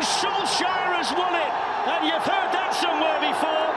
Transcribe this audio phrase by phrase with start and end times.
[0.00, 1.52] And Solskjaer has won it.
[1.92, 3.68] And you've heard that somewhere before.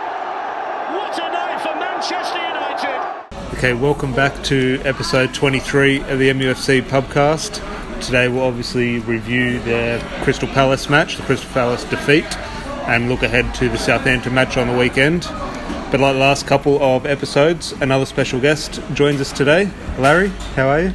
[0.96, 3.58] What a night for Manchester United.
[3.58, 7.60] Okay, welcome back to episode 23 of the MUFC pubcast.
[8.02, 12.38] Today we'll obviously review the Crystal Palace match, the Crystal Palace defeat,
[12.88, 15.24] and look ahead to the Southampton match on the weekend.
[15.92, 19.70] But like the last couple of episodes, another special guest joins us today.
[20.00, 20.94] Larry, how are you?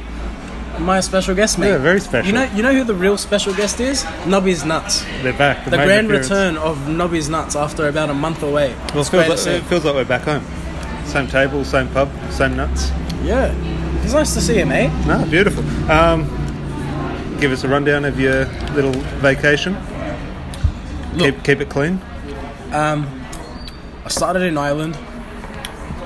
[0.79, 1.69] My special guest, mate.
[1.69, 2.27] Yeah, very special.
[2.27, 4.05] You know, you know who the real special guest is?
[4.25, 5.03] Nobby's Nuts.
[5.21, 5.65] They're back.
[5.65, 6.29] The main grand appearance.
[6.29, 8.73] return of Nobby's Nuts after about a month away.
[8.93, 10.43] Well, it feels, like, it feels like we're back home.
[11.05, 12.91] Same table, same pub, same nuts.
[13.23, 13.53] Yeah,
[14.03, 14.91] it's nice to see you, mate.
[15.05, 15.63] No, beautiful.
[15.91, 16.23] Um,
[17.39, 19.75] give us a rundown of your little vacation.
[21.13, 21.35] Look.
[21.35, 21.99] Keep, keep it clean.
[22.71, 24.95] I started in Ireland,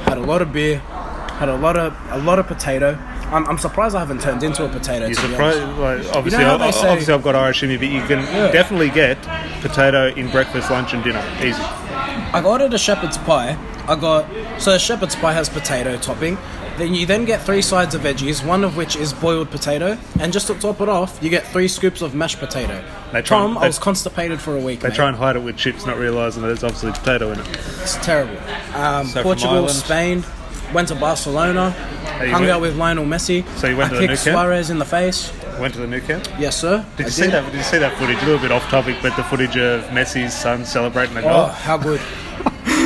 [0.05, 2.97] had a lot of beer, had a lot of a lot of potato.
[3.33, 5.05] I'm, I'm surprised I haven't turned into a potato.
[5.07, 5.59] You're to surprised.
[5.61, 5.79] honest.
[6.07, 8.19] Like, obviously, how they I- say- obviously, I've got Irish in me, but you can
[8.19, 8.51] Yeah.
[8.51, 9.17] definitely get
[9.61, 11.23] potato in breakfast, lunch, and dinner.
[11.43, 11.61] Easy.
[11.61, 13.57] I ordered a shepherd's pie.
[13.87, 14.25] I got
[14.59, 16.37] so a shepherd's pie has potato topping.
[16.77, 20.33] Then you then get three sides of veggies, one of which is boiled potato, and
[20.33, 22.81] just to top it off, you get three scoops of mashed potato.
[23.11, 24.79] They try- Tom, they- I was constipated for a week.
[24.79, 24.95] They mate.
[24.95, 27.47] try and hide it with chips, not realising that there's obviously potato in it.
[27.83, 28.37] It's terrible.
[28.75, 30.23] Um, So Portugal, Ireland- Spain,
[30.73, 31.73] went to Barcelona,
[32.21, 33.45] you hung went- out with Lionel Messi.
[33.57, 34.21] So you went I to the kicked?
[34.21, 35.31] Suarez in the face.
[35.59, 36.27] Went to the new camp.
[36.39, 36.83] Yes, sir.
[36.97, 37.45] Did I you see that?
[37.45, 38.17] Did you see that footage?
[38.23, 41.45] A little bit off topic, but the footage of Messi's son celebrating a Oh, goal.
[41.47, 42.01] how good.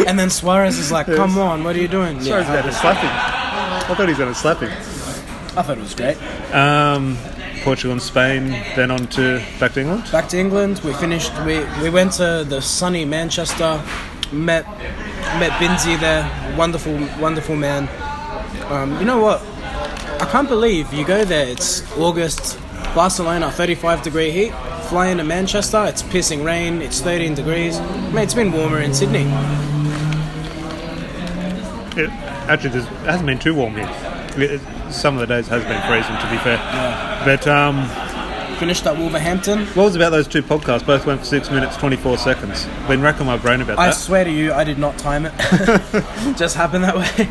[0.05, 2.19] and then Suarez is like, come on, what are you doing?
[2.21, 3.09] Sorry, how he's going to slap him.
[3.11, 4.72] I thought he was going to slap him.
[5.57, 6.17] I thought it was great.
[6.53, 7.17] Um,
[7.63, 10.03] Portugal and Spain, then on to back to England.
[10.11, 13.81] Back to England, we finished, we, we went to the sunny Manchester,
[14.31, 14.66] met
[15.39, 16.23] met Binzi there,
[16.58, 17.88] wonderful, wonderful man.
[18.72, 19.42] Um, you know what?
[20.22, 22.59] I can't believe you go there, it's August,
[22.95, 24.53] Barcelona, 35 degree heat.
[24.89, 27.80] Fly into Manchester, it's pissing rain, it's 13 degrees.
[28.14, 29.25] Mate, it's been warmer in Sydney.
[32.00, 32.09] It,
[32.50, 33.90] actually, it hasn't been too warm here.
[34.38, 36.57] It- some of the days has been freezing, to be fair.
[37.25, 37.75] But um,
[38.59, 39.66] Finished at Wolverhampton.
[39.68, 40.84] what was about those two podcasts?
[40.85, 42.66] Both went for six minutes, 24 seconds.
[42.88, 43.94] Been racking my brain about I that.
[43.94, 45.34] I swear to you, I did not time it.
[46.38, 47.29] Just happened that way.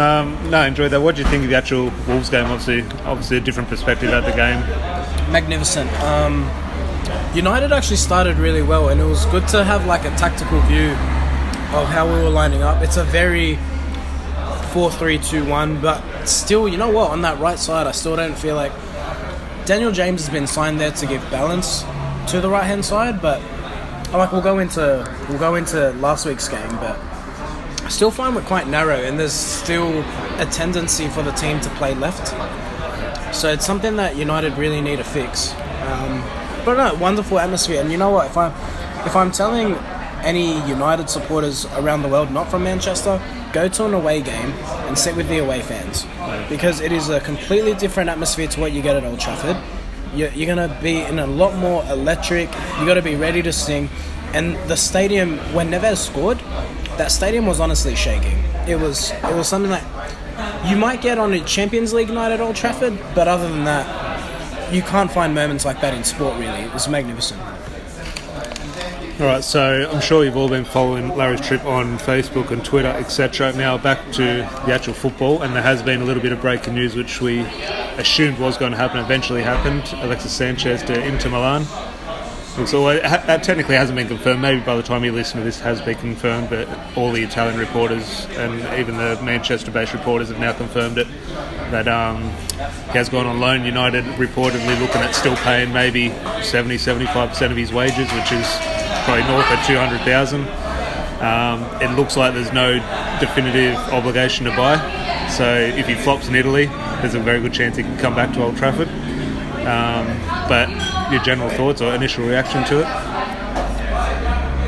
[0.00, 1.02] Um, no, enjoyed that.
[1.02, 2.46] What do you think of the actual Wolves game?
[2.46, 4.60] Obviously, obviously a different perspective at the game.
[5.30, 5.92] magnificent.
[6.02, 6.50] Um,
[7.34, 10.92] United actually started really well, and it was good to have like a tactical view
[11.76, 12.82] of how we were lining up.
[12.82, 13.58] It's a very
[14.72, 17.10] 4-3-2-1, but still, you know what?
[17.10, 18.72] On that right side, I still don't feel like
[19.64, 21.82] Daniel James has been signed there to give balance
[22.28, 23.40] to the right hand side, but
[24.12, 26.98] like we'll go into we'll go into last week's game, but
[27.82, 30.00] I still find we're quite narrow, and there's still
[30.38, 32.28] a tendency for the team to play left.
[33.34, 35.52] So it's something that United really need to fix.
[35.54, 36.22] Um,
[36.64, 37.80] but no, wonderful atmosphere.
[37.80, 38.26] And you know what?
[38.26, 38.48] If I
[39.06, 39.74] if I'm telling
[40.24, 43.20] any United supporters around the world, not from Manchester,
[43.52, 44.50] go to an away game
[44.88, 46.06] and sit with the away fans
[46.48, 49.56] because it is a completely different atmosphere to what you get at Old Trafford.
[50.14, 52.50] You're, you're gonna be in a lot more electric.
[52.78, 53.88] You got to be ready to sing.
[54.34, 56.38] And the stadium, when Neves scored,
[56.96, 58.38] that stadium was honestly shaking.
[58.66, 59.84] It was it was something that
[60.68, 64.72] you might get on a Champions League night at Old Trafford, but other than that,
[64.72, 66.38] you can't find moments like that in sport.
[66.38, 67.40] Really, it was magnificent.
[69.20, 72.88] All right, so I'm sure you've all been following Larry's trip on Facebook and Twitter,
[72.88, 73.52] etc.
[73.52, 76.74] Now back to the actual football, and there has been a little bit of breaking
[76.74, 77.40] news, which we
[77.98, 79.84] assumed was going to happen, eventually happened.
[80.02, 81.66] Alexis Sanchez to Inter Milan.
[82.66, 84.40] So that technically hasn't been confirmed.
[84.40, 86.48] Maybe by the time you listen to this, has been confirmed.
[86.48, 91.06] But all the Italian reporters and even the Manchester-based reporters have now confirmed it.
[91.70, 93.64] That um, he has gone on loan.
[93.64, 96.10] United reportedly looking at still paying maybe
[96.42, 98.71] 70, 75 percent of his wages, which is
[99.04, 100.48] probably north of 200,000.
[101.22, 102.74] Um, it looks like there's no
[103.20, 104.76] definitive obligation to buy.
[105.28, 106.66] So if he flops in Italy,
[107.00, 108.88] there's a very good chance he can come back to Old Trafford.
[109.66, 110.06] Um,
[110.48, 110.68] but
[111.12, 112.86] your general thoughts or initial reaction to it?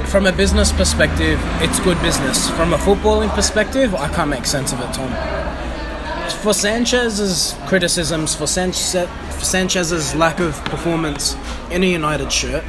[0.06, 2.49] From a business perspective, it's good business.
[2.50, 5.10] From a footballing perspective, I can't make sense of it, Tom.
[6.43, 11.37] For Sanchez's criticisms, for, for Sanchez's lack of performance
[11.70, 12.62] in a United shirt,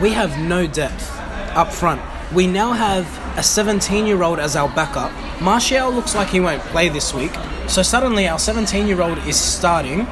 [0.00, 1.10] we have no depth
[1.56, 2.00] up front.
[2.32, 3.06] We now have
[3.36, 5.12] a 17 year old as our backup.
[5.40, 7.32] Martial looks like he won't play this week,
[7.68, 10.06] so suddenly our 17 year old is starting.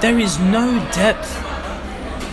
[0.00, 1.30] There is no depth.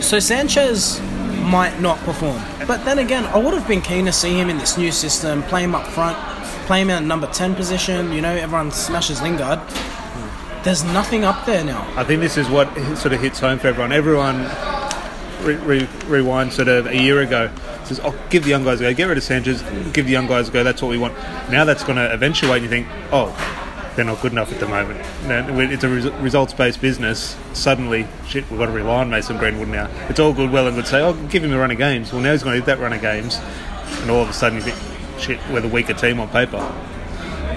[0.03, 1.01] So Sanchez
[1.41, 2.41] might not perform.
[2.67, 5.43] But then again, I would have been keen to see him in this new system,
[5.43, 6.17] play him up front,
[6.67, 8.11] play him in a number 10 position.
[8.13, 9.59] You know, everyone smashes Lingard.
[9.59, 10.63] Hmm.
[10.63, 11.91] There's nothing up there now.
[11.95, 13.91] I think this is what sort of hits home for everyone.
[13.91, 14.47] Everyone
[15.41, 17.49] re- re- rewind sort of a year ago.
[17.85, 18.93] Says, oh, give the young guys a go.
[18.93, 19.61] Get rid of Sanchez.
[19.93, 20.63] Give the young guys a go.
[20.63, 21.15] That's what we want.
[21.49, 22.61] Now that's going to eventuate.
[22.61, 23.33] And you think, oh,
[23.95, 24.99] they're not good enough at the moment.
[25.71, 27.35] It's a res- results-based business.
[27.53, 29.89] Suddenly, shit, we've got to rely on Mason Greenwood now.
[30.07, 30.87] It's all good, well and good.
[30.87, 32.13] Say, oh, give him a run of games.
[32.13, 33.39] Well, now he's going to hit that run of games,
[34.01, 34.77] and all of a sudden you think,
[35.19, 36.57] shit, we're the weaker team on paper.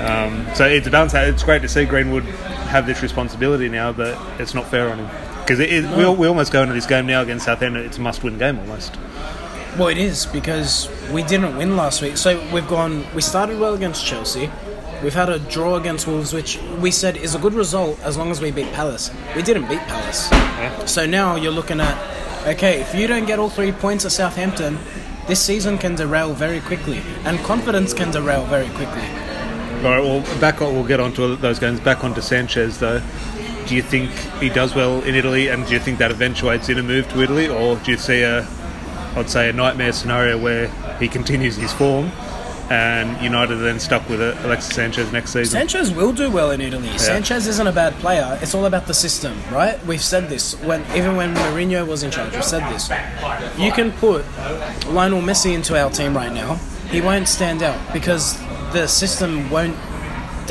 [0.01, 1.15] Um, so it's a balance.
[1.15, 5.07] It's great to see Greenwood have this responsibility now, but it's not fair on him
[5.53, 7.85] because it, we, we almost go into this game now against Southampton.
[7.85, 8.97] It's a must-win game almost.
[9.79, 12.17] Well, it is because we didn't win last week.
[12.17, 13.05] So we've gone.
[13.15, 14.51] We started well against Chelsea.
[15.03, 18.31] We've had a draw against Wolves, which we said is a good result as long
[18.31, 19.11] as we beat Palace.
[19.35, 20.31] We didn't beat Palace.
[20.31, 20.85] Yeah.
[20.85, 24.79] So now you're looking at, okay, if you don't get all three points at Southampton,
[25.27, 29.03] this season can derail very quickly, and confidence can derail very quickly.
[29.83, 31.81] All right, well, back on, we'll get onto those games.
[31.81, 33.03] Back onto Sanchez, though.
[33.67, 34.11] Do you think
[34.41, 37.23] he does well in Italy, and do you think that eventuates in a move to
[37.23, 38.47] Italy, or do you see a,
[39.17, 40.69] I'd say, a nightmare scenario where
[40.99, 42.11] he continues his form,
[42.71, 45.59] and United are then stuck with it, Alexis Sanchez next season?
[45.59, 46.97] Sanchez will do well in Italy.
[46.99, 48.39] Sanchez isn't a bad player.
[48.43, 49.85] It's all about the system, right?
[49.87, 52.33] We've said this when even when Mourinho was in charge.
[52.33, 52.91] We've said this.
[53.59, 54.25] You can put
[54.89, 56.55] Lionel Messi into our team right now.
[56.91, 58.39] He won't stand out because
[58.73, 59.77] the system won't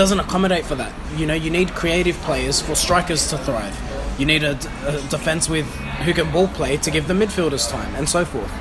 [0.01, 0.91] doesn't accommodate for that.
[1.15, 3.77] You know, you need creative players for strikers to thrive.
[4.17, 4.53] You need a,
[4.87, 5.67] a defense with
[6.05, 8.51] who can ball play to give the midfielders time, and so forth.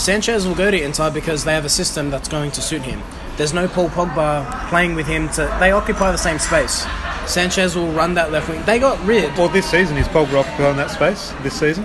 [0.00, 3.02] Sanchez will go to Inter because they have a system that's going to suit him.
[3.36, 5.54] There's no Paul Pogba playing with him to.
[5.60, 6.86] They occupy the same space.
[7.26, 8.62] Sanchez will run that left wing.
[8.64, 9.36] They got rid.
[9.36, 11.34] Well, this season is Pogba occupying that space.
[11.42, 11.84] This season,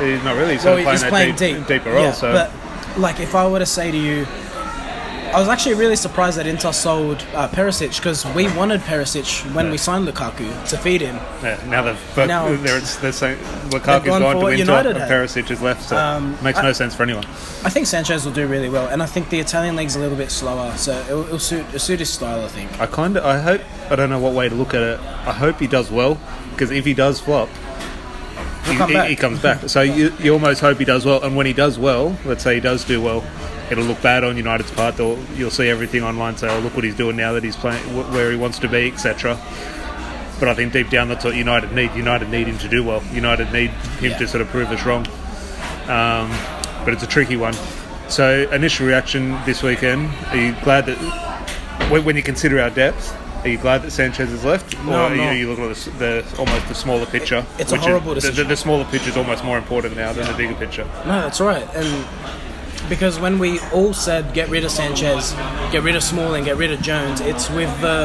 [0.00, 0.54] he's not really.
[0.54, 2.06] He's Well, sort playing he's playing deep, deep, deeper role.
[2.06, 2.50] Yeah, so but
[2.98, 4.26] like, if I were to say to you,
[5.34, 9.68] I was actually really surprised that Inter sold uh, Perisic because we wanted Perisic when
[9.68, 11.16] we signed Lukaku to feed him.
[11.42, 13.38] yeah, now they've both, Now- they're, they're saying
[13.70, 15.10] Lukaku's gone gone, to Inter United and had.
[15.10, 15.88] Perisic is left.
[15.88, 17.24] So Um, makes I- no sense for anyone.
[17.64, 20.16] I think Sanchez will do really well, and I think the Italian league's a little
[20.16, 22.44] bit slower, so it'll, it'll suit it'll suit his style.
[22.44, 22.80] I think.
[22.80, 23.60] I kind of, I hope,
[23.90, 25.00] I don't know what way to look at it.
[25.00, 26.16] I hope he does well
[26.52, 27.48] because if he does flop,
[28.66, 29.68] he, come he- he comes back.
[29.68, 32.54] so you, you almost hope he does well, and when he does well, let's say
[32.54, 33.24] he does do well,
[33.70, 34.96] it'll look bad on United's part.
[34.96, 37.82] They'll, you'll see everything online say, "Oh, look what he's doing now that he's playing
[38.12, 39.38] where he wants to be, etc."
[40.40, 41.94] But I think deep down, that's what United need.
[41.94, 43.02] United need him to do well.
[43.12, 44.18] United need him Yeah.
[44.18, 45.06] to sort of prove us wrong.
[45.88, 46.30] Um,
[46.84, 47.54] but it's a tricky one.
[48.08, 50.96] So, initial reaction this weekend: Are you glad that
[51.90, 54.94] when, when you consider our depth, are you glad that Sanchez is left, or No,
[55.04, 57.44] are you, you look at the, the almost the smaller picture?
[57.58, 60.12] it's a which is- horrible the- the, the smaller picture is almost more important now
[60.12, 60.84] than the bigger picture.
[61.06, 62.04] No, that's right, and
[62.94, 65.32] because when we all said get rid of Sanchez,
[65.72, 68.04] get rid of Smalling, get rid of Jones, it's with the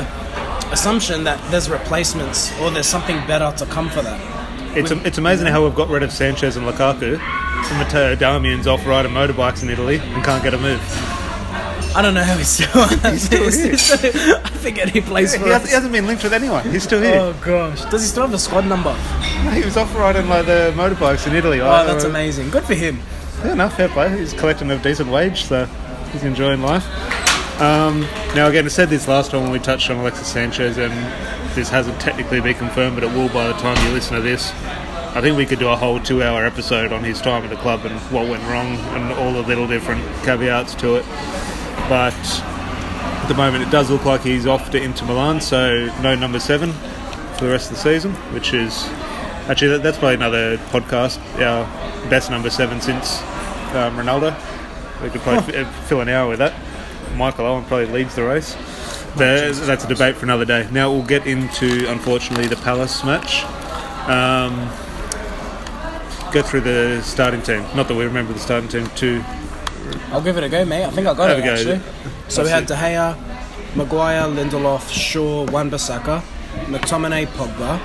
[0.72, 4.20] assumption that there's replacements or there's something better to come for that.
[4.76, 8.86] It's it's amazing how we've got rid of Sanchez and Lukaku, and Matteo Darmian's off
[8.88, 10.82] riding motorbikes in Italy and can't get a move.
[11.96, 12.88] I don't know how he's still.
[13.12, 14.42] he's still here.
[14.44, 16.70] I forget he plays He, for has, he hasn't been linked with anyone.
[16.70, 17.20] He's still here.
[17.20, 18.94] Oh gosh, does he still have a squad number?
[19.44, 21.62] No, He was off riding like the motorbikes in Italy.
[21.62, 22.50] Oh, that's amazing.
[22.52, 23.00] Good for him.
[23.44, 24.18] Yeah, no, fair play.
[24.18, 25.66] He's collecting a decent wage, so
[26.12, 26.86] he's enjoying life.
[27.62, 28.02] Um,
[28.36, 30.94] now, again, I said this last time when we touched on Alexis Sanchez, and
[31.56, 34.52] this hasn't technically been confirmed, but it will by the time you listen to this.
[35.16, 37.86] I think we could do a whole two-hour episode on his time at the club
[37.86, 41.06] and what went wrong, and all the little different caveats to it.
[41.88, 46.14] But at the moment, it does look like he's off to Inter Milan, so no
[46.16, 46.72] number seven
[47.38, 48.88] for the rest of the season, which is
[49.50, 51.20] actually that, that's probably another podcast.
[51.42, 51.66] Our
[52.10, 53.22] best number seven since
[53.74, 54.34] um, Ronaldo.
[55.04, 56.54] We could probably f- fill an hour with that.
[57.16, 58.56] Michael Owen probably leads the race.
[59.18, 60.68] But that's a debate for another day.
[60.72, 63.44] Now we'll get into, unfortunately, the Palace match.
[64.08, 64.56] Um,
[66.32, 67.64] go through the starting team.
[67.76, 69.24] Not that we remember the starting team too.
[70.12, 70.86] I'll give it a go, mate.
[70.86, 71.82] I think I got Have it actually.
[72.28, 73.18] So we had De Gea,
[73.76, 76.22] Maguire, Lindelof, Shaw, Wan-Bissaka,
[76.68, 77.80] McTominay, Pogba,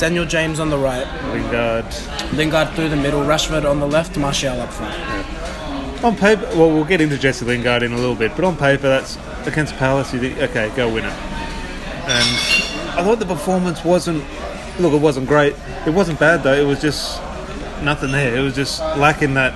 [0.00, 1.84] Daniel James on the right, Lingard.
[2.32, 4.94] Lingard through the middle, Rashford on the left, Martial up front.
[6.02, 8.88] On paper, well, we'll get into Jesse Lingard in a little bit, but on paper,
[8.88, 10.14] that's against Palace.
[10.14, 11.12] You think, okay, go win it.
[11.12, 14.24] And I thought the performance wasn't.
[14.78, 15.54] Look, it wasn't great.
[15.86, 16.54] It wasn't bad though.
[16.54, 17.20] It was just
[17.82, 18.34] nothing there.
[18.34, 19.52] It was just lacking that.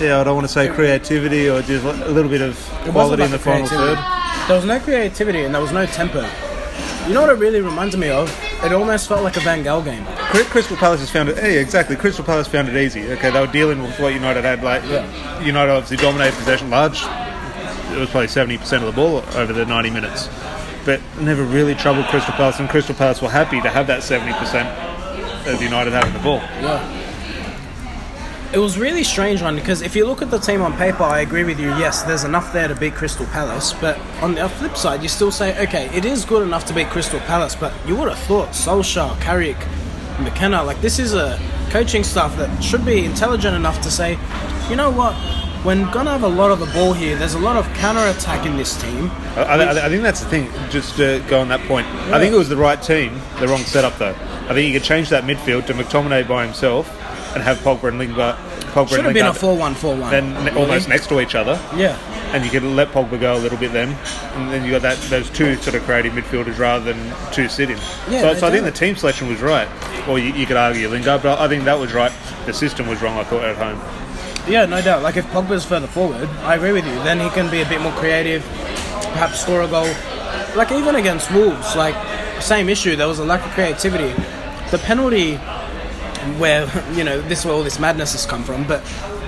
[0.00, 2.56] Yeah, I don't want to say creativity or just a little bit of
[2.92, 3.94] quality in the final creativity.
[3.94, 4.48] third.
[4.48, 6.26] There was no creativity and there was no tempo.
[7.06, 8.34] You know what it really reminded me of?
[8.64, 10.04] It almost felt like a Van Gaal game.
[10.50, 11.38] Crystal Palace has found it.
[11.38, 11.94] Hey, exactly.
[11.94, 13.08] Crystal Palace found it easy.
[13.12, 14.62] Okay, they were dealing with what United had.
[14.64, 15.06] Like Yeah.
[15.40, 17.02] United obviously dominated possession large.
[17.92, 20.28] It was probably seventy percent of the ball over the ninety minutes,
[20.84, 22.58] but never really troubled Crystal Palace.
[22.58, 24.68] And Crystal Palace were happy to have that seventy percent
[25.48, 26.38] of United having the ball.
[26.60, 26.97] Yeah.
[28.52, 31.20] It was really strange one because if you look at the team on paper, I
[31.20, 31.68] agree with you.
[31.76, 35.30] Yes, there's enough there to beat Crystal Palace, but on the flip side, you still
[35.30, 38.50] say, okay, it is good enough to beat Crystal Palace, but you would have thought
[38.50, 39.58] Solskjaer, Carrick,
[40.20, 41.38] McKenna, like this is a
[41.68, 44.18] coaching staff that should be intelligent enough to say,
[44.70, 45.14] you know what,
[45.62, 47.16] we're gonna have a lot of the ball here.
[47.16, 49.10] There's a lot of counter attack in this team.
[49.36, 50.50] I, I, I think that's the thing.
[50.70, 53.60] Just to go on that point, I think it was the right team, the wrong
[53.60, 54.14] setup though.
[54.48, 56.88] I think you could change that midfield to McTominay by himself
[57.34, 58.36] and have Pogba and Lingard.
[58.72, 60.10] Pogba Should and have been a Lingard 4-1-4-1.
[60.10, 60.60] then ne- really.
[60.60, 61.96] almost next to each other, Yeah.
[62.32, 63.96] and you could let Pogba go a little bit then,
[64.34, 67.76] and then you got that those two sort of creative midfielders rather than two sitting.
[68.10, 68.70] Yeah, so, they so I think do.
[68.70, 69.68] the team selection was right.
[70.08, 72.12] Or you, you could argue Lingard, but I think that was right.
[72.46, 73.18] The system was wrong.
[73.18, 73.80] I thought at home.
[74.50, 75.02] Yeah, no doubt.
[75.02, 76.94] Like if Pogba's further forward, I agree with you.
[77.04, 78.42] Then he can be a bit more creative,
[79.12, 79.88] perhaps score a goal.
[80.56, 81.94] Like even against Wolves, like
[82.42, 82.96] same issue.
[82.96, 84.14] There was a lack of creativity.
[84.70, 85.38] The penalty,
[86.38, 88.82] where you know this is where all this madness has come from, but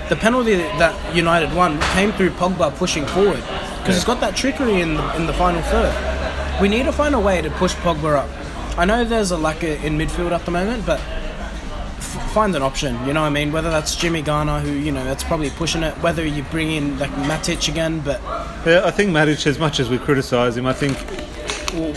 [0.09, 3.43] the penalty that United won came through Pogba pushing forward
[3.79, 6.61] because he's got that trickery in the, in the final third.
[6.61, 8.79] We need to find a way to push Pogba up.
[8.79, 12.95] I know there's a lack in midfield at the moment, but f- find an option.
[13.07, 13.53] You know what I mean?
[13.53, 15.95] Whether that's Jimmy Garner, who you know that's probably pushing it.
[16.03, 18.21] Whether you bring in like Matic again, but
[18.67, 20.97] Yeah, I think Matic, as much as we criticise him, I think,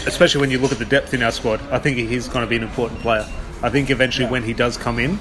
[0.08, 2.50] especially when you look at the depth in our squad, I think he's going to
[2.50, 3.26] be an important player.
[3.64, 5.18] I think eventually when he does come in,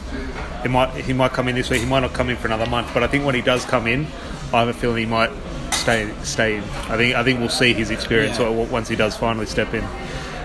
[0.62, 1.80] he might he might come in this week.
[1.80, 3.86] He might not come in for another month, but I think when he does come
[3.86, 4.06] in,
[4.52, 5.30] I have a feeling he might
[5.72, 6.62] stay stay in.
[6.90, 8.48] I think I think we'll see his experience Yeah.
[8.50, 9.84] once he does finally step in.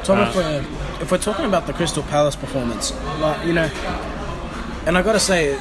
[0.04, 0.66] Tom, Uh, if we're
[1.02, 3.70] if we're talking about the Crystal Palace performance, like you know,
[4.86, 5.58] and I got to say,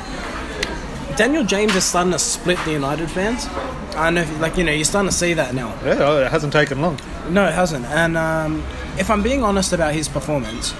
[1.16, 3.48] Daniel James is starting to split the United fans.
[3.96, 5.72] I know, if- like you know, you're starting to see that now.
[5.84, 6.98] Yeah, it hasn't taken long.
[7.30, 7.86] No, it hasn't.
[7.86, 8.62] And um,
[8.98, 10.74] if I'm being honest about his performance,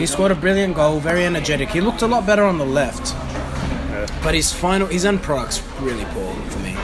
[0.00, 1.68] he scored a brilliant goal, very energetic.
[1.68, 3.14] He looked a lot better on the left.
[4.22, 6.74] But his final, his end product's really poor for me.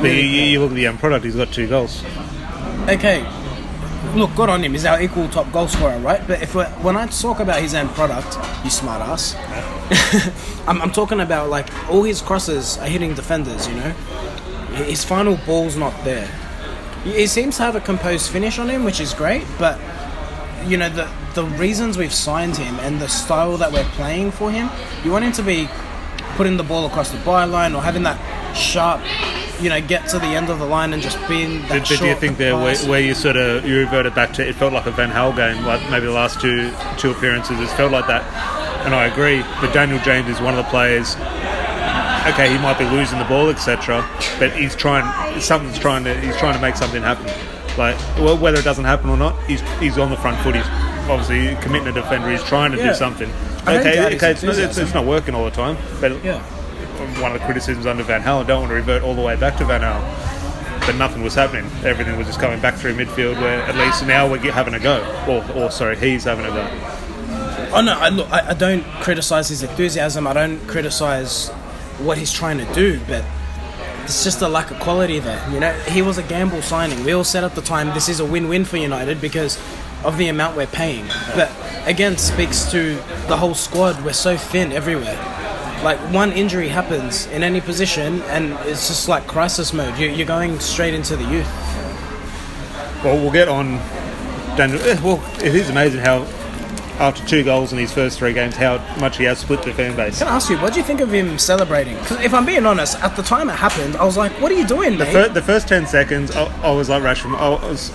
[0.00, 2.02] But you, you you look at the end product; he's got two goals.
[2.88, 3.24] Okay,
[4.16, 4.72] look, good on him.
[4.72, 6.26] He's our equal top goal scorer, right?
[6.26, 9.36] But if we're, when I talk about his end product, you smart ass.
[10.66, 13.68] I'm, I'm talking about like all his crosses are hitting defenders.
[13.68, 13.90] You know,
[14.84, 16.26] his final ball's not there.
[17.04, 19.44] He he seems to have a composed finish on him, which is great.
[19.60, 19.78] But
[20.66, 24.50] you know the the reasons we've signed him and the style that we're playing for
[24.50, 24.70] him,
[25.04, 25.68] you want him to be
[26.36, 28.18] putting the ball across the byline or having that
[28.56, 29.00] sharp,
[29.62, 31.98] you know, get to the end of the line and just being that But, but
[31.98, 34.72] do you think there where, where you sort of you reverted back to it felt
[34.72, 38.06] like a Van Gaal game, like maybe the last two two appearances, it felt like
[38.06, 38.24] that.
[38.84, 39.42] And I agree.
[39.60, 41.16] But Daniel James is one of the players.
[42.32, 44.08] Okay, he might be losing the ball, etc.
[44.38, 45.40] But he's trying.
[45.40, 46.20] Something's trying to.
[46.20, 47.26] He's trying to make something happen.
[47.78, 50.54] Like well, whether it doesn't happen or not, he's he's on the front foot.
[50.56, 50.66] He's
[51.08, 52.30] obviously committing a defender.
[52.30, 52.88] He's trying to Yeah.
[52.88, 53.30] do something.
[53.66, 55.76] I Okay, okay, it's not, it's, it's not working all the time.
[56.00, 56.38] But Yeah.
[57.20, 58.42] one of the criticisms under Van Gaal.
[58.42, 60.00] I don't want to revert all the way back to Van Gaal,
[60.86, 61.70] but nothing was happening.
[61.84, 63.40] Everything was just coming back through midfield.
[63.40, 66.68] Where at least now we're having a go, or, or sorry, he's having a go.
[67.74, 70.26] Oh no, I, look, I, I don't criticize his enthusiasm.
[70.26, 71.48] I don't criticize
[71.98, 73.24] what he's trying to do, but
[74.06, 75.42] it's just a lack of quality there.
[75.52, 77.04] You know, he was a gamble signing.
[77.04, 79.58] We all said at the time this is a win-win for United because
[80.04, 81.06] of the amount we're paying.
[81.34, 81.50] But
[81.86, 82.94] again, speaks to
[83.28, 84.02] the whole squad.
[84.04, 85.16] We're so thin everywhere.
[85.84, 89.98] Like one injury happens in any position, and it's just like crisis mode.
[89.98, 91.50] You, you're going straight into the youth.
[93.04, 93.78] Well, we'll get on.
[94.56, 94.80] Daniel.
[94.82, 96.26] eh, Well, it is amazing how.
[96.98, 99.94] After two goals in his first three games, how much he has split the fan
[99.96, 100.18] base.
[100.18, 101.94] Can I ask you, what do you think of him celebrating?
[101.98, 104.54] Because if I'm being honest, at the time it happened, I was like, "What are
[104.54, 107.36] you doing, mate?" Fir- the first ten seconds, I, I was like Rashford.
[107.38, 107.92] I was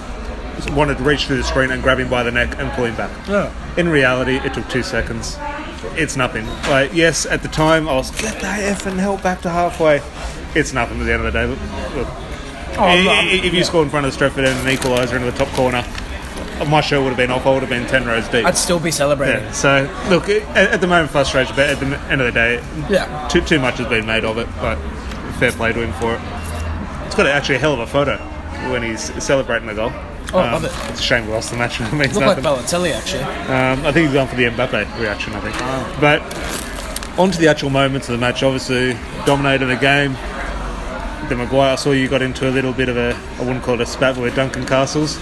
[0.76, 2.96] wanted to reach through the screen and grab him by the neck and pull him
[2.96, 3.10] back.
[3.28, 3.52] Yeah.
[3.78, 5.36] In reality, it took two seconds.
[5.98, 6.46] It's nothing.
[6.70, 10.02] Like yes, at the time I was get that effing help back to halfway.
[10.54, 11.46] It's nothing at the end of the day.
[11.48, 12.08] Look, look,
[12.78, 13.64] Oh, i- I'm not- i- if you yeah.
[13.64, 15.84] scored in front of Stretford and an equaliser into the top corner,
[16.66, 17.46] my shirt would have been off.
[17.46, 18.46] I would have been ten rows deep.
[18.46, 19.44] I'd still be celebrating.
[19.44, 19.52] yeah.
[19.52, 20.42] So look, at,
[20.74, 23.28] at the moment frustration, but at the end of the day, Yeah.
[23.30, 24.48] too too much has been made of it.
[24.60, 24.76] But
[25.40, 26.22] fair play to him for it.
[27.06, 28.18] It's got actually a hell of a photo
[28.72, 29.92] when he's celebrating the goal.
[30.34, 30.72] Oh, love it.
[30.90, 31.82] It's a shame we lost the match.
[31.82, 32.44] It means Look like nothing.
[32.80, 33.24] Balotelli, actually.
[33.24, 35.34] Um, I think he's gone for the Mbappe reaction.
[35.34, 35.56] I think.
[35.60, 35.98] Ah.
[36.00, 38.42] But on to the actual moments of the match.
[38.44, 40.14] Obviously, dominated the game.
[41.28, 41.74] The Maguire.
[41.74, 43.14] I saw you got into a little bit of a.
[43.38, 45.18] I wouldn't call it a spat with Duncan Castles,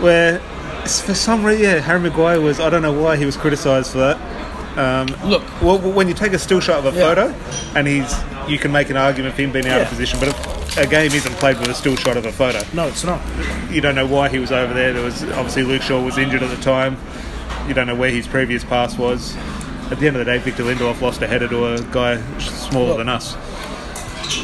[0.00, 0.40] where
[0.86, 2.60] for some reason, yeah, Harry Maguire was.
[2.60, 4.78] I don't know why he was criticised for that.
[4.78, 7.04] Um, Look, well, when you take a still shot of a Yeah.
[7.14, 7.34] photo,
[7.74, 8.14] and he's,
[8.48, 9.82] you can make an argument for him being out Yeah.
[9.82, 12.62] of position, but if a game isn't played with a still shot of a photo
[12.72, 13.20] no, it's not.
[13.70, 14.94] you don't know why he was over there.
[14.94, 16.96] There was obviously Luke Shaw was injured at the time.
[17.68, 19.36] You don't know where his previous pass was.
[19.90, 22.88] at the end of the day, Victor Lindelof lost a header to a guy smaller
[22.88, 22.98] Look.
[22.98, 23.36] than us.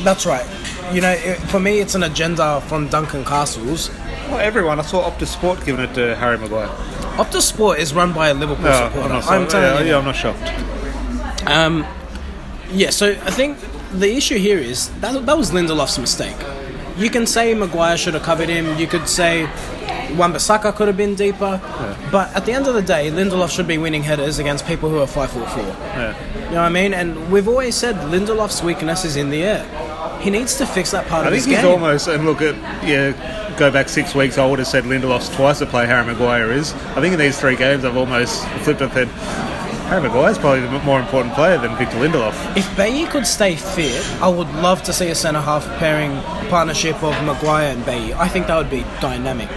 [0.04, 0.44] That's right.
[0.92, 3.90] You know, it, for me, it's an agenda from Duncan Castles.
[4.28, 4.78] Well, everyone.
[4.78, 6.68] I saw Optus Sport giving it to Harry Maguire.
[7.16, 9.00] Optus Sport is run by a Liverpool No, supporter.
[9.00, 9.26] I'm not.
[9.28, 9.90] I'm telling yeah, you.
[9.90, 11.48] yeah, I'm not shocked.
[11.48, 11.86] Um,
[12.70, 13.56] yeah, so I think
[13.92, 16.36] the issue here is that, that was Lindelof's mistake.
[16.98, 18.76] You can say Maguire should have covered him.
[18.78, 19.44] You could say
[20.16, 21.60] Wan-Bissaka could have been deeper.
[22.12, 24.98] But at the end of the day, Lindelof should be winning headers against people who
[24.98, 25.62] are five foot four.
[25.62, 26.14] Yeah.
[26.34, 26.92] You know what I mean?
[26.92, 29.64] And we've always said Lindelof's weakness is in the air.
[30.20, 31.58] He needs to fix that part I of his game.
[31.58, 32.08] I think he's almost.
[32.08, 32.54] And look at
[32.86, 33.56] yeah.
[33.58, 34.38] Go back six weeks.
[34.38, 36.72] I would have said Lindelof's twice the player Harry Maguire is.
[36.72, 39.08] I think in these three games, I've almost flipped and said
[39.88, 42.56] Harry Maguire's probably the more important player than Victor Lindelof.
[42.56, 46.12] If Bailly could stay fit, I would love to see a centre half pairing
[46.50, 48.14] partnership of Maguire and Bailly.
[48.14, 49.50] I think that would be dynamic.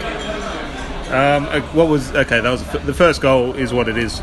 [1.12, 2.40] Um, uh, what was okay?
[2.40, 3.54] That was the the first goal.
[3.54, 4.20] Is what it is.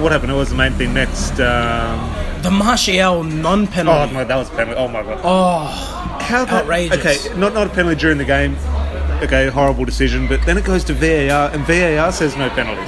[0.00, 0.32] What happened?
[0.32, 1.38] What was the main thing next?
[1.40, 2.00] Um,
[2.48, 4.10] The Martial non penalty.
[4.10, 4.78] oh my, that was a penalty.
[4.80, 5.20] Oh my god.
[5.22, 5.66] Oh,
[6.22, 7.26] How that- outrageous.
[7.26, 8.56] Okay, not not a penalty during the game.
[9.22, 10.26] Okay, horrible decision.
[10.26, 12.80] But then it goes to VAR, and VAR says no penalty.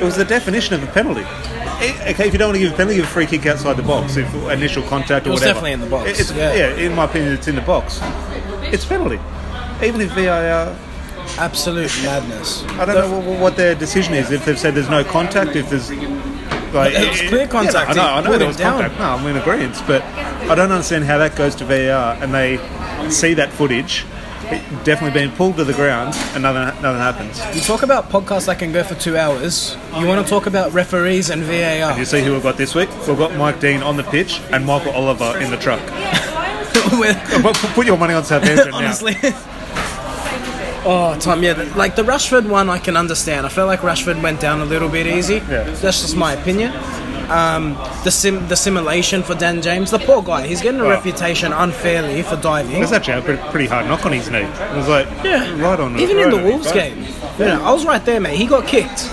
[0.00, 1.22] It was the definition of a penalty.
[1.22, 3.76] Eh, Okay, if you don't want to give a penalty, give a free kick outside
[3.76, 4.16] the box.
[4.16, 5.60] If initial contact or It was whatever.
[5.60, 6.52] definitely in the box, It- It's, yeah.
[6.54, 6.86] yeah.
[6.86, 8.00] in my opinion, it's in the box.
[8.72, 9.20] It's a penalty.
[9.80, 10.74] Even if VAR,
[11.38, 12.64] absolute madness.
[12.80, 14.32] I don't know what, what their decision is.
[14.32, 15.90] If they've said there's no contact, if there's
[16.72, 17.94] like it was clear contact.
[17.96, 18.80] Yeah, I know, I know there was down.
[18.80, 18.98] contact.
[19.00, 22.58] No, I'm in agreement, but I don't understand how that goes to VAR and they
[23.10, 24.04] see that footage,
[24.44, 27.56] it definitely being pulled to the ground, and nothing, nothing happens.
[27.56, 29.76] You talk about podcasts that can go for two hours.
[29.96, 31.98] You want to talk about referees and VAR.
[31.98, 32.88] You see who we've got this week?
[33.06, 35.80] We've got Mike Dean on the pitch and Michael Oliver in the truck.
[37.74, 38.76] Put your money on Southampton now.
[38.78, 39.14] honestly.
[40.82, 43.44] Oh, Tom, yeah, like the Rashford one, I can understand.
[43.44, 45.34] I felt like Rashford went down a little bit easy.
[45.34, 45.64] Yeah.
[45.64, 46.72] That's just my opinion.
[47.30, 51.52] Um, the sim, the simulation for Dan James, the poor guy, he's getting a reputation
[51.52, 52.72] unfairly for diving.
[52.72, 54.38] There's actually a pretty, pretty hard knock on his knee.
[54.40, 55.48] It was like Yeah.
[55.62, 55.96] right on.
[56.00, 57.04] Even right in the Wolves game,
[57.38, 58.36] you know, I was right there, mate.
[58.36, 59.10] He got kicked.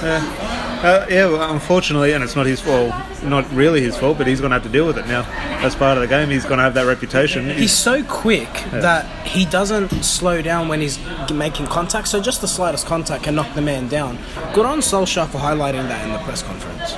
[0.78, 4.40] Uh, yeah, well, unfortunately, and it's not his fault, not really his fault, but he's
[4.40, 5.24] going to have to deal with it now.
[5.62, 6.30] That's part of the game.
[6.30, 7.50] He's going to have that reputation.
[7.50, 11.00] He's so quick that he doesn't slow down when he's
[11.34, 12.08] making contact.
[12.08, 14.20] So just the slightest contact can knock the man down.
[14.54, 16.94] Good on Solskjaer for highlighting that in the press conference.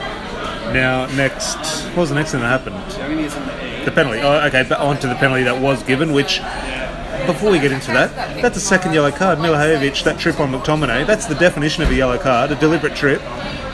[0.74, 1.58] Now, next,
[1.90, 2.76] what was the next thing that happened?
[3.86, 4.20] The penalty.
[4.20, 6.40] Oh, okay, but on to the penalty that was given, which,
[7.34, 9.40] before we get into that, that's a second yellow card.
[9.40, 13.22] Milivojevic, that trip on McTominay, that's the definition of a yellow card, a deliberate trip.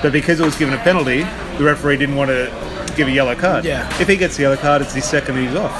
[0.01, 1.23] But because it was given a penalty,
[1.57, 3.65] the referee didn't want to give a yellow card.
[3.65, 3.87] Yeah.
[3.99, 5.71] If he gets the yellow card, it's his second and he's off.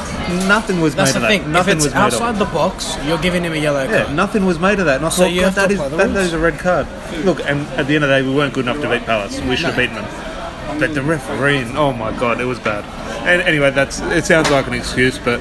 [0.48, 1.42] Nothing was That's made the of thing.
[1.44, 1.50] that.
[1.50, 4.04] Nothing if it's was made of outside the box, you're giving him a yellow Yeah,
[4.06, 4.16] card.
[4.16, 4.98] nothing was made of that.
[4.98, 6.20] And I So thought, you God, have to that is apply the that, rules.
[6.28, 6.88] is a red card.
[7.26, 9.40] Look, and at the end of the day, we weren't good enough to beat Palace.
[9.42, 10.80] We should have beaten them.
[10.80, 12.84] But the referee, oh my God, it was bad.
[13.26, 14.26] And anyway, that's it.
[14.26, 15.40] Sounds like an excuse, but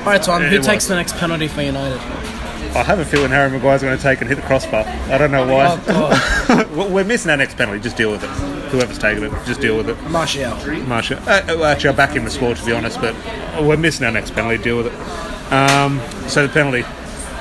[0.00, 0.42] All right, Tom.
[0.42, 1.98] Who takes the next penalty for United?
[2.76, 4.84] I have a feeling Harry Maguire's going to take and hit the crossbar.
[4.86, 5.80] I don't know why.
[5.88, 7.80] Oh We're missing our next penalty.
[7.80, 8.28] Just deal with it.
[8.70, 10.00] Whoever's taking it, just deal with it.
[10.10, 10.54] Martial.
[10.86, 11.18] Marshall.
[11.26, 13.14] Uh, actually, I'll back him to score to be honest, but
[13.62, 14.62] we're missing our next penalty.
[14.62, 15.52] Deal with it.
[15.52, 16.82] Um, so the penalty.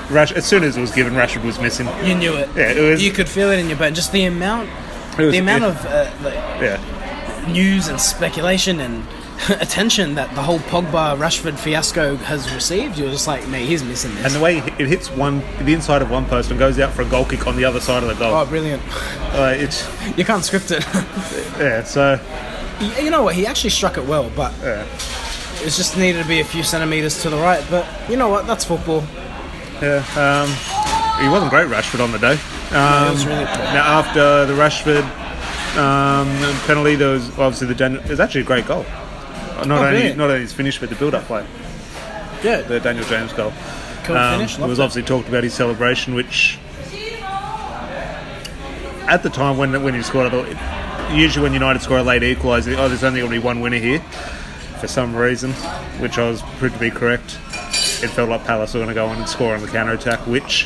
[0.09, 1.85] Rash, as soon as it was given, Rashford was missing.
[2.05, 2.49] You knew it.
[2.55, 3.93] Yeah, it was- You could feel it in your bone.
[3.93, 4.69] Just the amount,
[5.17, 7.45] was- the amount it- of uh, like, Yeah.
[7.49, 9.05] news and speculation and
[9.49, 12.97] attention that the whole Pogba Rashford fiasco has received.
[12.97, 14.25] You're just like, mate, he's missing this.
[14.25, 17.03] And the way it hits one, the inside of one post and goes out for
[17.03, 18.33] a goal kick on the other side of the goal.
[18.33, 18.81] oh, brilliant!
[19.27, 19.85] Uh, it's
[20.17, 20.83] You can't script it.
[21.59, 21.83] yeah.
[21.83, 22.19] So
[22.79, 23.35] you you know what?
[23.35, 24.83] He actually struck it well, but yeah,
[25.61, 27.63] it just needed to be a few centimeters to the right.
[27.69, 28.47] But you know what?
[28.47, 29.03] That's football.
[29.81, 30.01] yeah.
[30.15, 30.49] Um,
[31.21, 32.39] he wasn't great, Rashford, on the day.
[32.75, 33.45] Um, really
[33.75, 35.03] now after the Rashford
[35.77, 36.27] um,
[36.65, 38.01] penalty, there was obviously the Daniel.
[38.03, 38.85] It was actually a great goal.
[39.65, 40.17] Not Oh, only brilliant.
[40.17, 41.43] not only his finish, but the build-up play,
[42.43, 43.51] Yeah, the Daniel James goal.
[44.03, 44.57] cool Um, finish.
[44.59, 46.57] it was obviously talked about his celebration, which
[49.07, 52.21] at the time when when he scored, I thought usually when United score a late
[52.21, 53.99] equaliser, oh, there's only going to be one winner here.
[54.81, 55.53] For some reason,
[55.99, 57.37] which I was proved to be correct,
[58.03, 60.19] it felt like Palace were going to go on and score on the counter attack,
[60.27, 60.65] which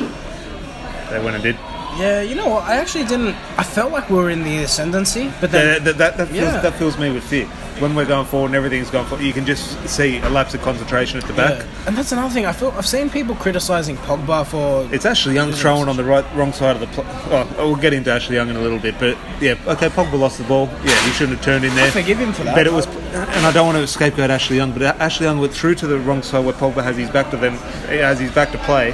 [1.08, 1.56] they went and did.
[1.98, 2.64] Yeah, you know what?
[2.64, 3.34] I actually didn't.
[3.56, 6.60] I felt like we were in the ascendancy, but then That, that, that, feels, Yeah.
[6.60, 7.48] that fills me with fear.
[7.78, 10.62] When we're going forward and everything's going forward, you can just see a lapse of
[10.62, 11.58] concentration at the back.
[11.58, 11.88] Yeah.
[11.88, 12.46] And that's another thing.
[12.46, 16.24] I feel I've seen people criticizing Pogba for It's Ashley Young throwing on the right,
[16.34, 16.86] wrong side of the.
[16.86, 20.18] Pl- oh, we'll get into Ashley Young in a little bit, but yeah, okay, Pogba
[20.18, 20.66] lost the ball.
[20.84, 21.88] Yeah, he shouldn't have turned in there.
[21.88, 22.54] I forgive him for that.
[22.54, 25.52] But it was, and I don't want to scapegoat Ashley Young, but Ashley Young went
[25.52, 27.54] through to the wrong side where Pogba has his back to them,
[27.88, 28.92] has his back to play.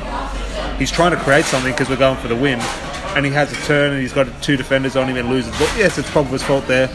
[0.78, 2.60] He's trying to create something because we're going for the win,
[3.18, 5.58] and he has a turn and he's got two defenders on him and loses the
[5.58, 5.76] ball.
[5.76, 6.86] Yes, it's Pogba's fault there,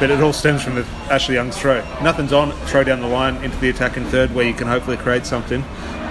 [0.00, 0.78] but it all stems from
[1.10, 1.84] Ashley Young's throw.
[2.02, 5.26] Nothing's on, throw down the line into the attacking third where you can hopefully create
[5.26, 5.62] something,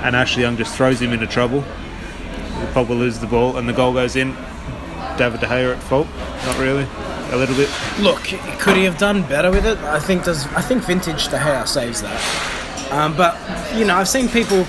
[0.04, 1.64] and Ashley Young just throws him into trouble.
[2.74, 4.36] Pogba loses the ball and the goal goes in.
[5.18, 6.08] David De Gea at fault?
[6.46, 6.86] Not really.
[7.32, 7.70] A little bit.
[8.00, 8.22] Look,
[8.60, 9.80] could he have done better with it?
[9.80, 10.46] I think does.
[10.48, 12.92] I think vintage De Gea saves that.
[12.92, 13.36] Um, but
[13.76, 14.64] you know, I've seen people.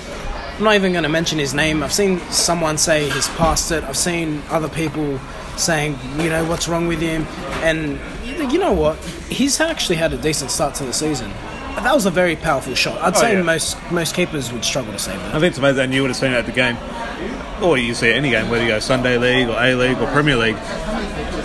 [0.57, 1.83] I'm not even going to mention his name.
[1.83, 3.83] I've seen someone say he's past it.
[3.83, 5.19] I've seen other people
[5.55, 7.23] saying, you know, what's wrong with him,
[7.63, 7.99] and
[8.51, 8.97] you know what?
[9.29, 11.29] He's actually had a decent start to the season.
[11.75, 12.99] That was a very powerful shot.
[13.01, 13.43] I'd Oh, say yeah.
[13.43, 15.35] most most keepers would struggle to save that.
[15.35, 16.75] I think it's amazing, and you would have seen it at the game,
[17.61, 20.07] or you see it any game, whether you go Sunday League or A League or
[20.07, 20.55] Premier League.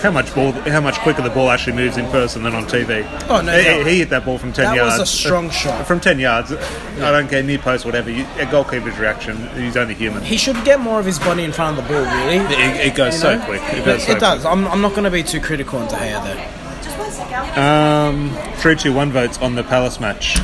[0.03, 3.07] How much ball, how much quicker the ball actually moves in person than on TV.
[3.29, 3.87] Oh, no he, doubt.
[3.87, 4.99] he hit that ball from ten That yards.
[4.99, 5.87] was a strong shot.
[5.87, 8.09] From ten yards, I don't care near post, whatever.
[8.11, 10.21] You, a goalkeeper's reaction, he's only human.
[10.21, 12.35] He should get more of his body in front of the ball, really.
[12.53, 13.45] It, it goes You so know?
[13.45, 13.61] quick.
[13.73, 14.45] It It, so it does.
[14.45, 16.35] I'm, I'm not going to be too critical on De Gea there.
[16.35, 17.57] quick.
[17.57, 20.37] Um, three, two, one votes on the Palace match.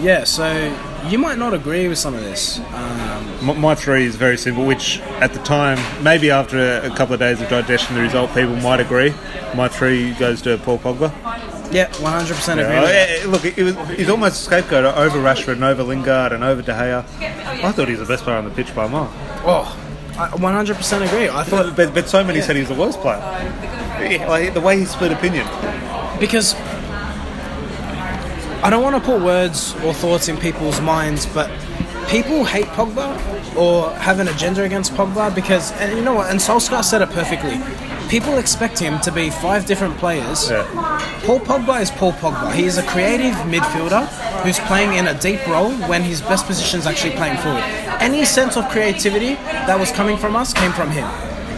[0.00, 0.44] Yeah, so
[1.10, 2.58] you might not agree with some of this.
[2.72, 7.14] Um, My, three is very simple, which at the time, maybe after a, a couple
[7.14, 9.12] of days of digestion, the result, people might agree.
[9.54, 11.12] My three goes to Paul Pogba.
[11.72, 12.62] yeah, 100% agree.
[12.62, 16.32] Yeah, eh, eh, look, it was, he's almost a scapegoat over Rashford and over Lingard
[16.32, 17.04] and over De Gea.
[17.64, 19.12] I thought he was the best player on the pitch by a mile.
[19.44, 19.78] Oh,
[20.18, 21.28] I 100% agree.
[21.28, 23.18] I thought But, but so many said he was the worst player.
[24.00, 25.46] Yeah, Like, the way he split opinion.
[26.20, 26.54] because
[28.64, 31.50] I don't want to put words or thoughts in people's minds, but
[32.08, 33.14] people hate Pogba
[33.58, 36.30] or have an agenda against Pogba because, and you know what?
[36.30, 37.60] And Solskjaer said it perfectly.
[38.08, 40.48] People expect him to be five different players.
[40.48, 40.64] Yeah.
[41.24, 42.54] Paul Pogba is Paul Pogba.
[42.54, 44.06] He is a creative midfielder
[44.42, 47.64] who's playing in a deep role when his best position is actually playing forward.
[48.00, 49.34] Any sense of creativity
[49.68, 51.04] that was coming from us came from him.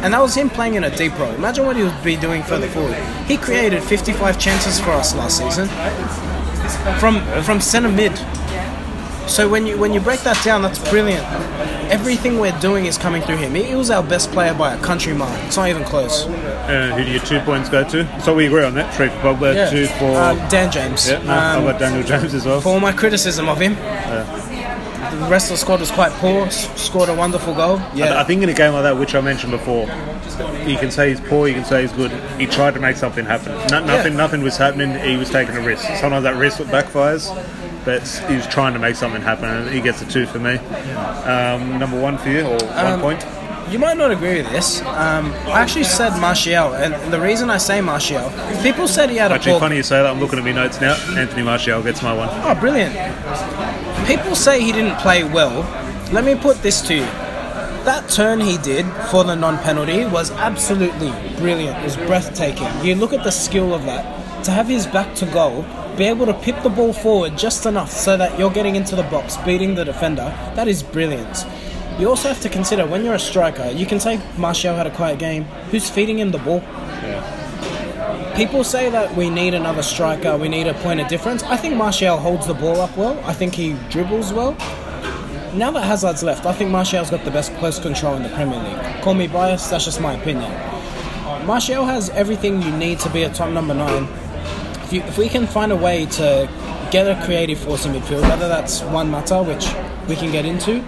[0.03, 1.33] And that was him playing in a deep role.
[1.35, 2.97] Imagine what he would be doing further forward.
[3.29, 5.69] He created 55 chances for us last season
[7.01, 8.13] from from centre mid.
[9.29, 11.25] So when you when you break that down, that's brilliant.
[11.91, 13.55] Everything we're doing is coming through him.
[13.55, 15.35] He was our best player by a country mile.
[15.47, 16.27] It's not even close.
[16.27, 18.21] Uh, who do your two points go to?
[18.21, 18.93] So we agree on that.
[18.95, 20.05] Three for Pogba, two for.
[20.17, 21.09] uh, Dan James.
[21.09, 22.61] yeah, no, Um, I've got Daniel James as well.
[22.61, 23.75] for all my criticism of him.
[25.21, 26.47] The rest of the squad was quite poor.
[26.47, 27.81] s- Scored a wonderful goal.
[27.95, 29.87] Yeah, I think in a game like that, which I mentioned before,
[30.67, 32.11] you can say he's poor, you can say he's good.
[32.39, 33.53] He tried to make something happen.
[33.71, 34.19] No, nothing, Yeah.
[34.19, 34.99] nothing was happening.
[35.01, 35.85] He was taking a risk.
[36.01, 37.27] Sometimes that risk backfires,
[37.85, 40.59] but he was trying to make something happen, and he gets a two for me.
[41.25, 43.25] Um, number one for you, or one Um, point.
[43.69, 44.81] You might not agree with this.
[44.83, 48.31] Um, I actually said Martial, and the reason I say Martial,
[48.63, 50.07] people said he had a Actually, funny you say that.
[50.07, 50.95] I'm looking at my notes now.
[51.17, 52.29] Anthony Martial gets my one.
[52.45, 52.95] Oh, brilliant!
[54.05, 55.61] People say he didn't play well.
[56.13, 57.07] Let me put this to you:
[57.85, 61.79] that turn he did for the non-penalty was absolutely brilliant.
[61.79, 62.69] It was breathtaking.
[62.85, 64.45] You look at the skill of that.
[64.45, 65.65] To have his back to goal,
[65.97, 69.03] be able to pip the ball forward just enough so that you're getting into the
[69.05, 70.33] box, beating the defender.
[70.55, 71.45] That is brilliant.
[71.99, 74.95] You also have to consider when you're a striker, you can say Martial had a
[74.95, 75.45] quiet game.
[75.71, 76.61] Who's feeding him the ball?
[78.37, 81.43] People say that we need another striker, we need a point of difference.
[81.45, 83.19] I think Martial holds the ball up well.
[83.25, 84.53] I think he dribbles well.
[85.55, 88.59] Now that Hazard's left, I think Martial's got the best close control in the Premier
[88.59, 89.03] League.
[89.03, 90.53] Call me biased, that's just my opinion.
[91.47, 94.07] Martial has everything you need to be a top number nine.
[94.85, 96.47] If, you, if we can find a way to
[96.91, 99.67] get a creative force in midfield, whether that's Juan Mata, which
[100.11, 100.83] we can get into,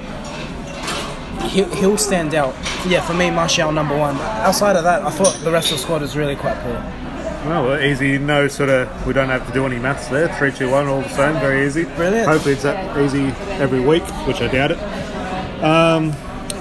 [1.48, 2.54] he'll, stand out.
[2.87, 4.16] Yeah, for me, Martial number one.
[4.16, 7.08] Outside of that, I thought the rest of the squad was really quite poor.
[7.48, 8.18] Well, easy.
[8.18, 9.06] No sort of.
[9.06, 10.28] We don't have to do any maths there.
[10.34, 11.34] Three, two, one, all the same.
[11.40, 11.84] Very easy.
[11.84, 12.28] Brilliant.
[12.28, 13.26] Hopefully, it's that easy
[13.61, 14.78] every week, which I doubt it.
[15.62, 16.14] Um,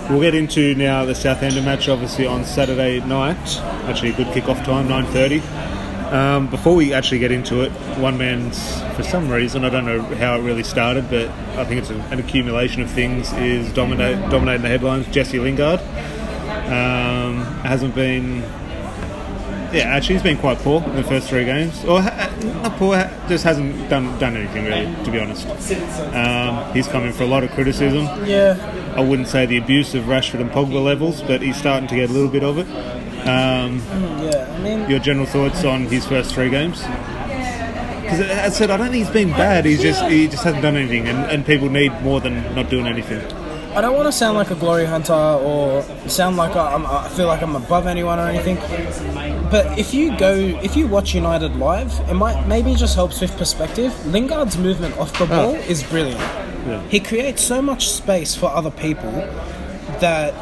[0.09, 3.57] we'll get into now the Southampton match, obviously on Saturday night.
[3.85, 5.41] Actually, a good kick-off time, nine thirty.
[6.09, 10.01] Um, before we actually get into it, one man's for some reason I don't know
[10.15, 13.33] how it really started, but I think it's an accumulation of things.
[13.33, 15.05] Is dominate, dominating the headlines.
[15.07, 18.41] Jesse Lingard um, hasn't been
[19.77, 21.83] yeah, actually, he's been quite poor in the first three games.
[21.85, 22.95] Or not poor,
[23.27, 25.47] just hasn't done done anything really, to be honest.
[26.13, 28.05] Um, he's coming for a lot of criticism.
[28.25, 31.95] Yeah, I wouldn't say the abuse of Rashford and Pogba levels, but he's starting to
[31.95, 32.67] get a little bit of it.
[33.27, 33.79] Um,
[34.23, 34.55] yeah.
[34.55, 36.81] I mean, your general thoughts on his first three games?
[36.81, 39.65] Because as I said, I don't think he's been bad.
[39.65, 42.87] He's just he just hasn't done anything, and, and people need more than not doing
[42.87, 43.21] anything.
[43.77, 47.07] I don't want to sound like a glory hunter or sound like I- I'm, I
[47.09, 48.55] feel like I'm above anyone or anything.
[49.51, 53.37] But if you go, if you watch United live, it might maybe just helps with
[53.37, 53.93] perspective.
[54.07, 55.27] Lingard's movement off the ah.
[55.27, 56.19] ball is brilliant.
[56.89, 59.11] He creates so much space for other people
[59.99, 60.33] that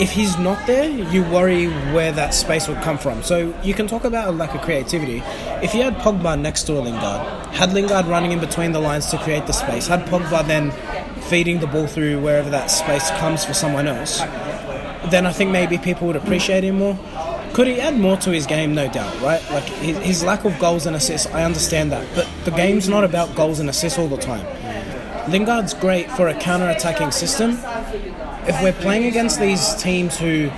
[0.00, 3.22] if he's not there, you worry where that space would come from.
[3.22, 5.22] So you can talk about a lack of creativity.
[5.62, 9.18] If you had Pogba next to Lingard, had Lingard running in between the lines to
[9.18, 10.72] create the space, had Pogba then
[11.34, 14.20] feeding the ball through wherever that space comes for someone else,
[15.10, 16.96] then I think maybe people would appreciate him more.
[17.54, 18.72] Could he add more to his game?
[18.72, 19.42] No doubt, right?
[19.50, 22.06] Like his, lack of goals and assists, I understand that.
[22.14, 24.46] But the game's not about goals and assists all the time.
[25.28, 27.58] Lingard's great for a counter-attacking system.
[28.46, 30.50] If we're playing against these teams who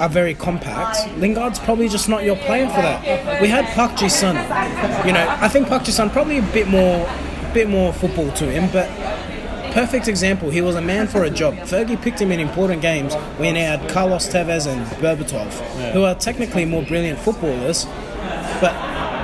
[0.00, 3.42] are very compact, Lingard's probably just not your player for that.
[3.42, 4.36] We had Park Ji Sung.
[5.06, 7.06] You know, I think Park Ji Sung probably a bit more,
[7.52, 8.88] bit more football to him, but
[9.72, 10.50] perfect example.
[10.50, 11.54] He was a man for a job.
[11.54, 15.50] Fergie picked him in important games when he had Carlos Tevez and Berbatov,
[15.92, 17.86] who are technically more brilliant footballers,
[18.60, 18.72] but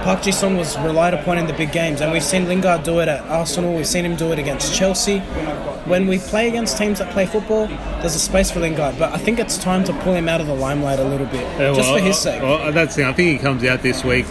[0.05, 3.01] Park Ji Sung was relied upon in the big games, and we've seen Lingard do
[3.01, 3.75] it at Arsenal.
[3.75, 5.19] We've seen him do it against Chelsea.
[5.89, 7.67] When we play against teams that play football,
[8.01, 10.47] there's a space for Lingard, but I think it's time to pull him out of
[10.47, 12.43] the limelight a little bit, Yeah, just well, for his sake.
[12.43, 13.11] Well, that's the thing.
[13.11, 14.27] I think he comes out this week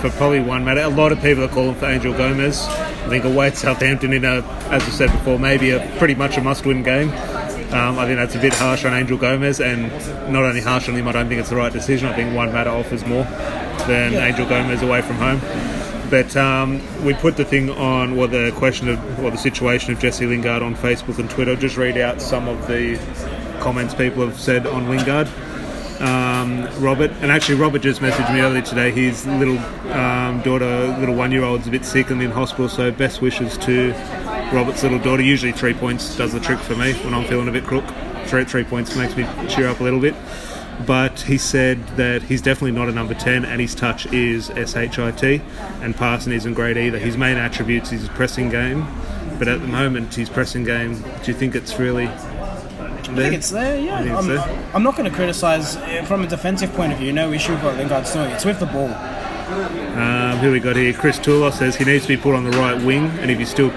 [0.00, 0.86] for probably Juan Mata.
[0.86, 2.66] A lot of people are calling for Angel Gomes.
[3.06, 6.36] I think away at Southampton in a, as I said before, maybe a pretty much
[6.36, 7.10] a must-win game.
[7.72, 9.90] Um, I think that's a bit harsh on Angel Gomes, and
[10.32, 12.08] not only harsh on him, I don't think it's the right decision.
[12.08, 13.22] I think Juan Mata offers more
[13.86, 14.26] than Yeah.
[14.26, 15.40] Angel Gomes away from home.
[16.10, 20.00] But um, we put the thing on, well, the question of, well, the situation of
[20.00, 21.54] Jesse Lingard on Facebook and Twitter.
[21.56, 22.96] Just read out some of the
[23.60, 25.28] comments people have said on Lingard
[26.00, 28.90] um, Robert, and actually Robert just messaged me earlier today.
[28.90, 29.58] His little
[29.92, 32.68] um, daughter, little one-year-old, is a bit sick and in hospital.
[32.68, 33.92] So best wishes to
[34.52, 35.22] Robert's little daughter.
[35.22, 37.84] Usually three points does the trick for me when I'm feeling a bit crook.
[38.26, 40.14] Three three points makes me cheer up a little bit.
[40.84, 45.40] But he said that he's definitely not a number 10 and his touch is SHIT
[45.80, 46.98] and passing isn't great either.
[46.98, 48.86] His main attributes is his pressing game,
[49.38, 52.10] but at the moment his pressing game, do you think it's really
[53.18, 54.18] I think it's there, yeah.
[54.18, 55.76] I think I'm, not going to criticise
[56.06, 57.12] from a defensive point of view.
[57.12, 58.30] No issue with what Lingard's doing.
[58.30, 58.90] It's with the ball.
[59.48, 60.92] Um, who we got here?
[60.92, 63.44] Chris Tulos says he needs to be put on the right wing, and if he
[63.44, 63.70] still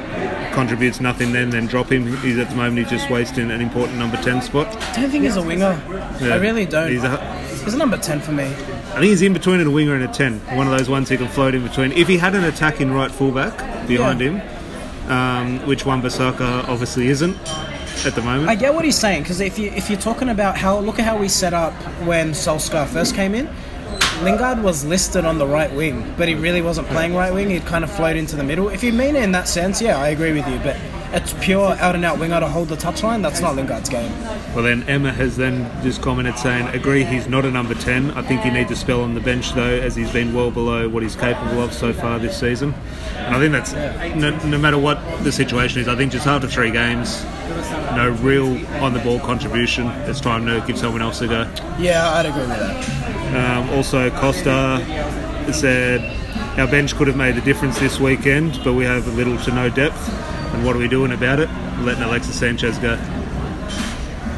[0.53, 2.17] contributes nothing, then then drop him.
[2.17, 4.67] He's at the moment he's just wasting an important number ten spot.
[4.97, 5.79] I don't think he's a winger.
[6.19, 6.33] Yeah.
[6.33, 6.91] I really don't.
[6.91, 8.45] He's He's a, a, number 10 for me.
[8.45, 8.47] I
[8.93, 10.39] think he's in between a winger and a ten.
[10.57, 11.91] One of those ones he can float in between.
[11.91, 14.39] If he had an attacking right fullback behind Yeah.
[14.39, 17.37] him, um, which Wan Bissaka obviously isn't
[18.05, 18.49] at the moment.
[18.49, 21.05] I get what he's saying because if you if you're talking about how look at
[21.05, 21.73] how we set up
[22.05, 23.49] when Solskjaer first came in,
[24.23, 27.49] Lingard was listed on the right wing, but he really wasn't playing right wing.
[27.49, 28.69] He'd kind of float into the middle.
[28.69, 30.59] If you mean it in that sense, yeah, I agree with you.
[30.59, 30.75] But
[31.13, 33.21] it's pure out and out winger to hold the touchline.
[33.21, 34.11] That's not Lingard's game.
[34.53, 38.11] Well, then Emma has then just commented saying, "Agree, he's not a number ten.
[38.11, 40.87] I think he needs a spell on the bench though, as he's been well below
[40.89, 42.73] what he's capable of so far this season."
[43.17, 43.73] And I think that's
[44.15, 45.87] no, no matter what the situation is.
[45.87, 47.23] I think just after three games,
[47.95, 48.47] no real
[48.83, 49.87] on the ball contribution.
[50.07, 51.51] It's time to give someone else a go.
[51.79, 53.09] Yeah, I'd agree with that.
[53.29, 54.83] Um, also, Costa
[55.53, 56.01] said,
[56.59, 59.69] Our bench could have made a difference this weekend, but we have little to no
[59.69, 59.97] depth.
[60.53, 61.49] And what are we doing about it?
[61.79, 62.95] Letting Alexis Sanchez go.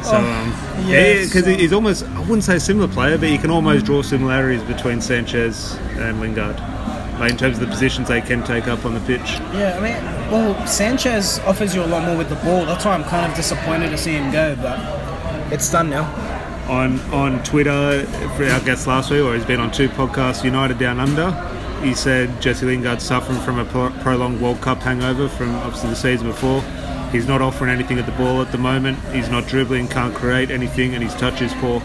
[0.02, 0.50] So, um,
[0.84, 1.32] yeah, yes.
[1.32, 4.62] because he's almost, I wouldn't say a similar player, but you can almost draw similarities
[4.64, 6.58] between Sanchez and Lingard.
[7.20, 9.20] Like in terms of the positions they can take up on the pitch.
[9.54, 12.64] Yeah, I mean, well, Sanchez offers you a lot more with the ball.
[12.66, 16.04] That's why I'm kind of disappointed to see him go, but it's done now.
[16.68, 18.04] on on Twitter
[18.36, 21.30] for our guest last week, or he's been on two podcasts, United Down Under.
[21.82, 25.96] He said Jesse Lingard's suffering from a pro- prolonged World Cup hangover from obviously the
[25.96, 26.60] season before.
[27.10, 28.98] He's not offering anything at the ball at the moment.
[29.12, 31.80] He's not dribbling, can't create anything, and his touch is poor.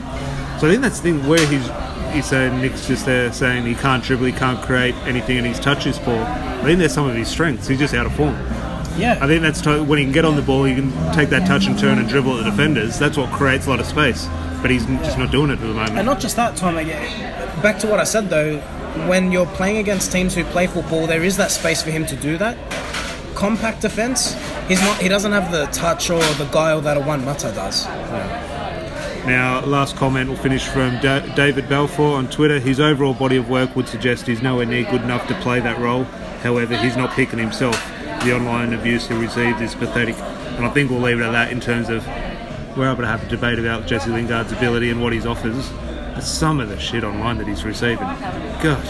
[0.60, 1.70] So I think that's the thing where he's.
[2.14, 5.60] He's saying Nick's just there saying he can't dribble, he can't create anything, and his
[5.60, 6.16] touch is poor.
[6.24, 7.68] I think there's some of his strengths.
[7.68, 8.34] He's just out of form.
[8.98, 9.20] Yeah.
[9.22, 11.46] I think that's to- when he can get on the ball, he can take that
[11.46, 12.98] touch and turn and dribble at the defenders.
[12.98, 14.28] That's what creates a lot of space.
[14.62, 15.98] But he's just not doing it at the moment.
[15.98, 16.76] And not just that, Tom.
[16.76, 18.64] Back to what I said though,
[19.08, 22.16] when you're playing against teams who play football, there is that space for him to
[22.16, 22.58] do that.
[23.36, 24.34] Compact defense,
[24.68, 25.00] he's not.
[25.02, 27.86] He doesn't have the touch or the guile that a Juan Mata does.
[29.26, 32.60] Now, last comment will finish from da- David Balfour on Twitter.
[32.60, 35.80] His overall body of work would suggest he's nowhere near good enough to play that
[35.80, 36.06] role.
[36.44, 37.76] However, he's not picking himself.
[38.24, 40.16] The online abuse he received is pathetic.
[40.16, 42.08] And I think we'll leave it at that in terms of
[42.78, 45.70] we're able to have a debate about Jesse Lingard's ability and what he offers.
[46.18, 48.84] But some of the shit online that he's receiving, God,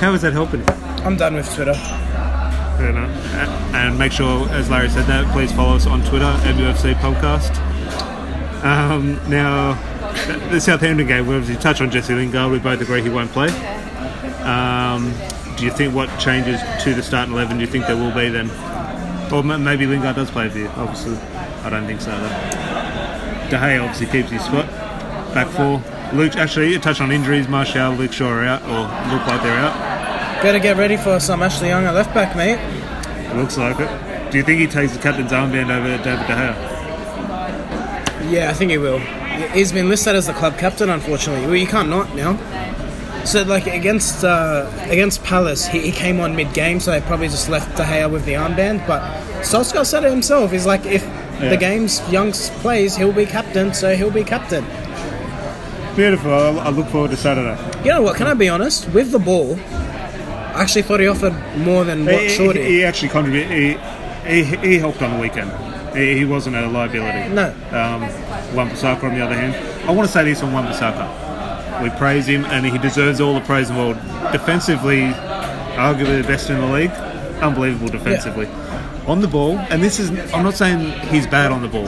[0.00, 0.68] how is that helping him?
[1.06, 1.74] I'm done with Twitter.
[1.74, 3.08] Know?
[3.34, 7.54] A- And make sure, as Larry said that, please follow us on Twitter, MUFC Podcast.
[8.64, 9.74] Um, now,
[10.50, 12.50] the Southampton game, we obviously touch on Jesse Lingard.
[12.50, 13.50] We both agree he won't play.
[14.42, 15.12] Um,
[15.56, 18.28] do you think what changes to the starting 11 do you think there will be
[18.28, 18.50] then?
[19.32, 21.16] Or maybe Lingard does play for you, obviously.
[21.62, 23.48] I don't think so, though.
[23.50, 24.66] De Gea obviously keeps his spot.
[25.32, 25.80] Back four.
[26.14, 27.48] Luke, actually, you touched on injuries.
[27.48, 30.42] Martial, Luke Shaw are out, or look like they're out.
[30.42, 32.58] Better get ready for some Ashley Young at left back, mate.
[33.34, 34.30] Looks like it.
[34.30, 38.30] Do you think he takes the captain's armband over David De Gea?
[38.30, 38.98] Yeah, I think he will.
[38.98, 41.46] He's been listed as the club captain, unfortunately.
[41.46, 42.36] Well, you can't not now.
[43.24, 47.28] So, like against uh, against Palace, he, he came on mid game, so they probably
[47.28, 48.86] just left De Gea with the armband.
[48.86, 49.00] But
[49.42, 50.50] Solskjaer said it himself.
[50.50, 51.02] He's like, if
[51.40, 51.48] Yeah.
[51.50, 54.64] the game's Young's plays, he'll be captain, so he'll be captain.
[55.96, 56.32] Beautiful.
[56.32, 57.56] I, I look forward to Saturday.
[57.84, 58.16] You know what?
[58.16, 58.88] Can I be honest?
[58.90, 62.66] With the ball, I actually thought he offered more than what he, Shaw he, did.
[62.66, 63.50] he actually contributed.
[64.26, 65.50] He, he, he helped on the weekend.
[65.96, 67.34] He, he wasn't a liability.
[67.34, 67.48] No.
[67.70, 68.02] Um,
[68.56, 69.54] Wan-Bissaka, on the other hand,
[69.88, 71.82] I want to say this on Wan-Bissaka.
[71.82, 73.96] We praise him, and he deserves all the praise in the world.
[74.32, 75.02] Defensively,
[75.76, 76.90] arguably the best in the league.
[77.42, 78.46] Unbelievable defensively.
[79.06, 81.86] On the ball, and this is, I'm not saying he's bad on the ball,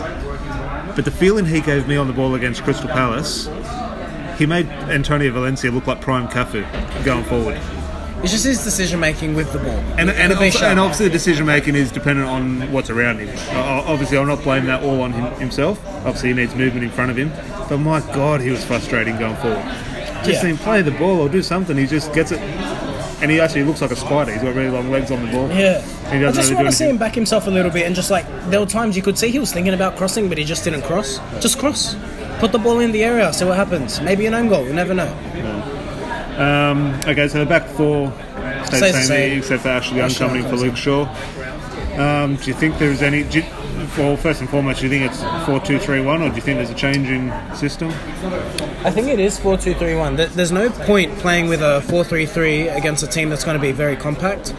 [0.97, 3.47] but the feeling he gave me on the ball against Crystal Palace,
[4.37, 6.65] he made Antonio Valencia look like prime Cafu
[7.05, 7.61] going forward.
[8.23, 9.69] It's just his decision making with the ball.
[9.99, 13.29] And, and, also, and obviously, the decision making is dependent on what's around him.
[13.51, 15.85] Uh, Obviously, I'm not blaming that all on him, himself.
[16.07, 17.31] Obviously, he needs movement in front of him.
[17.69, 19.63] But my God, he was frustrating going forward.
[20.25, 20.41] Just Yeah.
[20.41, 21.77] see him play the ball or do something.
[21.77, 22.41] He just gets it.
[23.21, 24.33] And he actually looks like a spider.
[24.33, 25.49] He's got really long legs on the ball.
[25.51, 25.83] Yeah.
[26.11, 28.11] He I just really want to see him back himself a little bit and just
[28.11, 30.65] like there were times you could see he was thinking about crossing, but he just
[30.65, 31.21] didn't cross.
[31.41, 31.95] Just cross.
[32.39, 34.01] Put the ball in the area, see what happens.
[34.01, 35.11] Maybe an own goal, you never know.
[36.39, 38.13] Um, okay, so the back four
[38.65, 39.39] stays the same, same.
[39.39, 41.07] except for Ashley Young coming for Luke Shaw.
[41.97, 43.23] Um, do you think there's any?
[43.23, 43.45] Do you,
[43.97, 46.41] well, first and foremost, do you think it's four two three one, or do you
[46.41, 47.91] think there's a change in system?
[48.85, 50.17] I think it is 4 2 3 1.
[50.17, 53.63] There's no point playing with a 4 3 3 against a team that's going to
[53.63, 54.53] be very compact.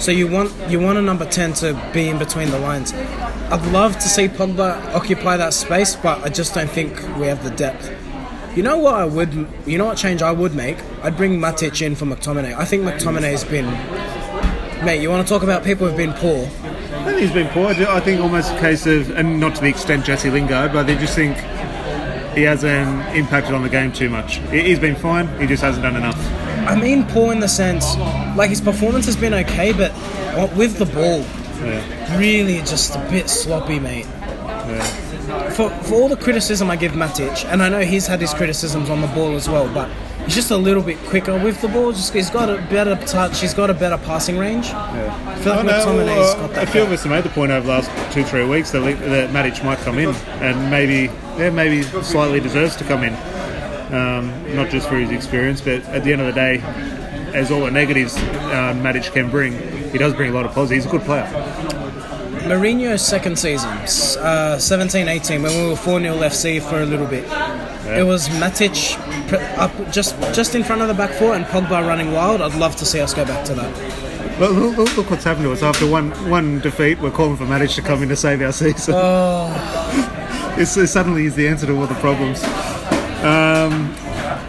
[0.00, 2.94] So you want you want a number 10 to be in between the lines.
[2.94, 7.44] I'd love to see Pogba occupy that space, but I just don't think we have
[7.44, 7.92] the depth.
[8.56, 10.78] You know what I would, you know what change I would make?
[11.02, 12.54] I'd bring Matic in for McTominay.
[12.56, 13.66] I think McTominay's been,
[14.84, 15.02] mate.
[15.02, 16.46] You want to talk about people who've been poor?
[16.46, 17.66] I think he's been poor.
[17.66, 20.94] I think almost a case of, and not to the extent Jesse Lingard, but I
[20.94, 21.36] just think
[22.34, 24.36] he hasn't impacted on the game too much.
[24.50, 25.28] He's been fine.
[25.38, 26.39] He just hasn't done enough.
[26.66, 27.96] I mean poor in the sense,
[28.36, 29.92] like his performance has been okay, but
[30.56, 31.24] with the ball,
[31.64, 34.06] Yeah, really just a bit sloppy, mate.
[34.24, 34.82] yeah.
[35.50, 38.90] For, for all the criticism I give Matic, and I know he's had his criticisms
[38.90, 39.88] on the ball as well, but
[40.24, 41.92] he's just a little bit quicker with the ball.
[41.92, 43.40] Just he's got a better touch.
[43.40, 44.66] He's got a better passing range.
[44.72, 46.68] I feel like I know, McTominay's got a that.
[46.70, 49.30] few of us have made the point over the last two, three weeks that, that
[49.30, 50.08] Matic might come in,
[50.40, 53.12] and maybe, yeah, maybe slightly deserves to come in.
[53.92, 56.60] Um, not just for his experience, but at the end of the day,
[57.34, 59.52] as all the negatives uh, Matic can bring,
[59.90, 60.84] he does bring a lot of positives.
[60.84, 61.24] He's a good player.
[62.44, 67.24] Mourinho's second season, uh, 17-18, when we were 4-0 FC for a little bit.
[67.86, 68.96] It was Matic
[69.58, 72.40] up just just in front of the back four and Pogba running wild.
[72.40, 74.40] I'd love to see us go back to that.
[74.40, 75.62] Look, look, look, look what's happened to us.
[75.62, 78.94] After one one defeat, we're calling for Matic to come in to save our season.
[80.58, 82.40] it's, it's suddenly is the answer to all the problems.
[83.60, 83.94] Um,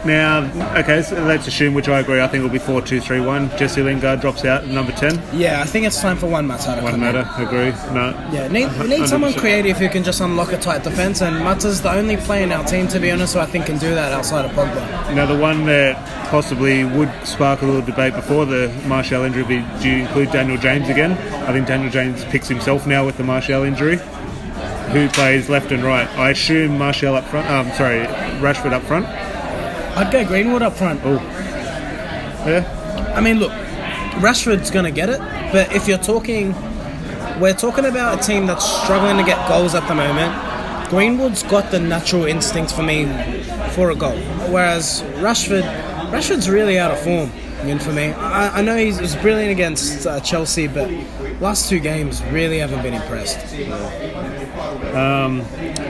[0.05, 2.99] now, okay, so let's assume, which I agree, I think it will be 4 2
[2.99, 3.57] 3 1.
[3.57, 5.21] Jesse Lingard drops out, number 10.
[5.33, 7.71] Yeah, I think it's time for Juan Mata to Juan Mata, agree.
[7.93, 8.09] No.
[8.31, 9.39] Yeah, need, we need someone 100%.
[9.39, 12.63] creative who can just unlock a tight defense, and Mata's the only player in our
[12.63, 15.13] team, to be honest, who I think can do that outside of Pogba.
[15.13, 15.95] Now, the one that
[16.29, 20.31] possibly would spark a little debate before the Martial injury, would be do you include
[20.31, 21.11] Daniel James again?
[21.43, 23.99] I think Daniel James picks himself now with the Martial injury.
[24.93, 26.07] Who plays left and right?
[26.17, 27.49] I assume Martial up front.
[27.49, 28.05] Um, sorry,
[28.41, 29.05] Rashford up front.
[29.05, 30.99] I'd go Greenwood up front.
[31.03, 31.15] Oh,
[32.45, 33.13] yeah.
[33.15, 33.51] I mean, look,
[34.21, 35.19] Rashford's going to get it,
[35.51, 36.53] but if you're talking,
[37.39, 40.89] we're talking about a team that's struggling to get goals at the moment.
[40.89, 43.05] Greenwood's got the natural instinct for me
[43.71, 44.17] for a goal,
[44.49, 45.63] whereas Rashford,
[46.11, 47.31] Rashford's really out of form.
[47.63, 50.89] Know, for me, I, I know he's, he's brilliant against uh, Chelsea, but
[51.39, 53.37] last two games really haven't been impressed.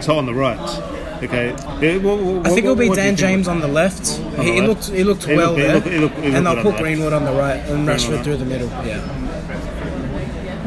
[0.01, 0.59] So on the right.
[1.23, 1.49] Okay.
[1.81, 3.15] Yeah, wha- wha- I think it'll be what Dan?
[3.15, 4.07] James on the left.
[4.07, 4.67] He, the he left?
[4.67, 6.77] looked he looked well there, looked- he looked- he looked and they'll on put.
[6.77, 8.23] Greenwood on the right and Rashford right.
[8.23, 8.69] through the middle.
[8.83, 9.01] Yeah.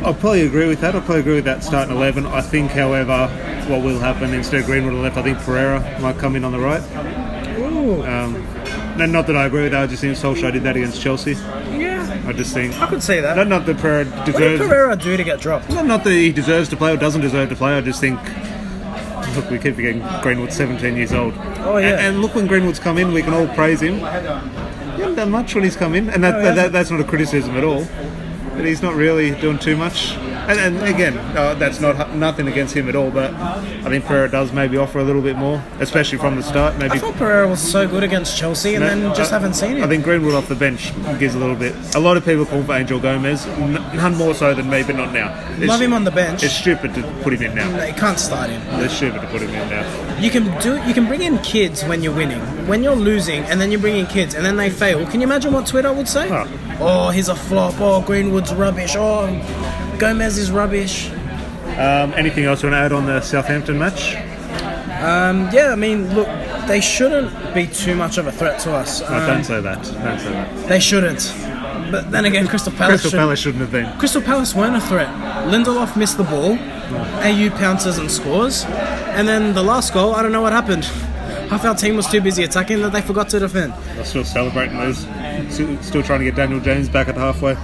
[0.04, 0.94] I'll probably agree with that.
[0.94, 2.26] I'll probably agree with that starting 11.
[2.26, 3.26] I think, however,
[3.68, 6.44] what will happen instead of Greenwood on the left, I think Pereira might come in
[6.44, 6.82] on the right.
[7.58, 8.02] Ooh.
[8.04, 8.36] Um,
[9.00, 11.32] and not that I agree with that, I just think Solskjaer did that against Chelsea.
[11.32, 11.93] yeah.
[12.26, 12.74] I just think.
[12.80, 13.36] I could say that.
[13.36, 14.60] Not, not that Pereira What did deserves.
[14.66, 15.68] Pereira do to get dropped?
[15.70, 17.74] Not, not that he deserves to play or doesn't deserve to play.
[17.74, 18.18] I just think.
[19.36, 21.34] Look, we keep forgetting Greenwood's 17 years old.
[21.58, 21.88] Oh, yeah.
[21.90, 23.94] And, and look, when Greenwood's come in, we can all praise him.
[23.94, 27.00] He hasn't done much when he's come in, and that, No, he that, that's not
[27.00, 27.84] a criticism at all.
[28.50, 30.16] But he's not really doing too much.
[30.48, 34.30] And, and again, uh, that's not nothing against him at all, but I think Pereira
[34.30, 36.76] does maybe offer a little bit more, especially from the start.
[36.76, 39.76] Maybe I thought Pereira was so good against Chelsea, and then just I- haven't seen
[39.78, 39.84] him.
[39.84, 41.74] I think Greenwood off the bench gives a little bit.
[41.94, 45.12] A lot of people call for Angel Gomes, none more so than me, but not
[45.12, 45.32] now.
[45.56, 46.42] It's, Love him on the bench.
[46.42, 47.70] It's stupid to put him in now.
[47.76, 48.60] No, you can't start him.
[48.82, 50.18] It's stupid to put him in now.
[50.20, 50.76] You can do.
[50.86, 52.40] You can bring in kids when you're winning.
[52.66, 55.06] When you're losing, and then you bring in kids, and then they fail.
[55.06, 56.28] Can you imagine what Twitter would say?
[56.28, 56.46] Huh.
[56.80, 57.74] Oh, he's a flop.
[57.78, 58.94] Oh, Greenwood's rubbish.
[58.96, 59.26] Oh,
[59.98, 61.10] Gomes is rubbish.
[61.78, 64.12] Um, anything else you want to add on the Southampton match?
[64.14, 66.28] Yeah, I mean, look,
[66.66, 69.00] they shouldn't be too much of a threat to us.
[69.00, 69.82] No, Um, don't say that.
[69.82, 70.68] Don't say that.
[70.68, 71.32] they shouldn't.
[71.90, 73.02] But then again, Crystal Palace.
[73.02, 73.86] Crystal Palace shouldn't have been.
[73.98, 75.08] Crystal Palace weren't a threat.
[75.48, 76.56] Lindelof missed the ball.
[77.22, 78.64] Ayew pounces and scores.
[78.64, 80.84] And then the last goal, I don't know what happened.
[81.50, 83.74] Half our team was too busy attacking that they forgot to defend.
[83.94, 85.06] They're still celebrating those.
[85.84, 87.54] Still, trying to get Daniel James back at halfway.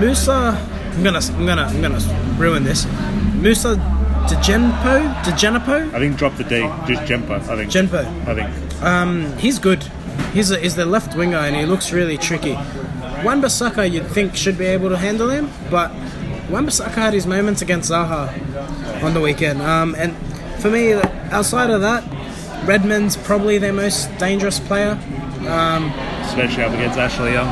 [0.00, 0.56] Moussa,
[0.98, 2.84] I'm gonna, I'm gonna, I'm gonna ruin this.
[3.34, 3.76] Moussa
[4.26, 6.58] Degenpo, Degenepo, I think drop the D,
[6.92, 7.38] just Jempo.
[7.48, 7.70] I think.
[7.70, 8.04] Genpo.
[8.26, 8.82] I think.
[8.82, 9.84] Um, He's good.
[10.32, 12.54] He's a, he's the left winger and he looks really tricky.
[13.24, 15.92] Wan-Bissaka you'd think should be able to handle him, but
[16.50, 19.62] Wan-Bissaka had his moments against Zaha on the weekend.
[19.62, 20.16] Um, and
[20.60, 20.94] for me,
[21.30, 22.02] outside of that,
[22.66, 24.98] Redmond's probably their most dangerous player.
[26.22, 27.46] Especially up against Ashley Young.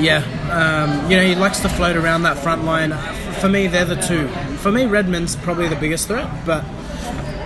[0.00, 0.22] Yeah,
[0.54, 2.92] um, you know he likes to float around that front line.
[3.40, 4.28] For me, they're the two.
[4.58, 6.64] For me, Redmond's probably the biggest threat, but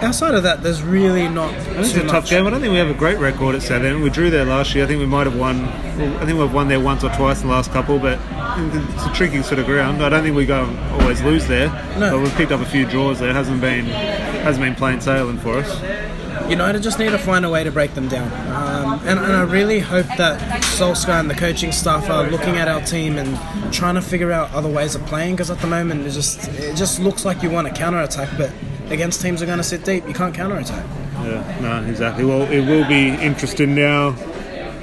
[0.02, 2.46] outside of that, there's really not It's too a tough game.
[2.46, 4.02] I don't think we have a great record at Southampton.
[4.02, 4.84] We drew there last year.
[4.84, 5.62] I think we might have won.
[5.98, 8.18] Well, I think we've won there once or twice in the last couple, but
[8.58, 10.02] it's a tricky sort of ground.
[10.02, 11.68] I don't think we go and always lose there.
[11.98, 12.12] No.
[12.12, 13.32] But we've picked up a few draws there.
[13.32, 16.17] hasn't been hasn't been plain sailing for us.
[16.48, 18.28] United just need to find a way to break them down.
[18.52, 22.68] Um, and, and I really hope that Solskjaer and the coaching staff are looking at
[22.68, 25.34] our team and trying to figure out other ways of playing.
[25.34, 28.30] Because at the moment, it just it just looks like you want to counter attack,
[28.38, 28.52] but
[28.90, 30.84] against teams that are going to sit deep, you can't counter attack.
[31.24, 32.24] Yeah, no, exactly.
[32.24, 34.16] Well, it will be interesting now.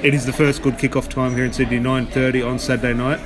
[0.02, 3.18] It is the first good kick-off time here in Sydney, 9.30 on Saturday night.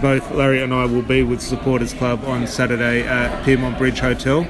[0.00, 4.44] Both Larry and I will be with Supporters Club on Saturday at Pyrmont Bridge Hotel,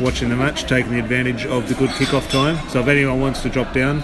[0.00, 2.56] watching the match, taking the advantage of the good kick-off time.
[2.68, 4.00] So if anyone wants to drop down,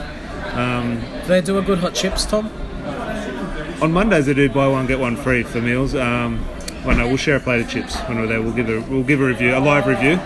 [0.54, 2.50] Do they do a good hot chips, Tom?
[3.82, 5.94] on Mondays they do buy one get one free for meals.
[5.94, 6.44] Um,
[6.84, 8.42] well, no, we'll share a plate of chips when we're there.
[8.42, 10.18] We'll give a we'll give a review, a live review.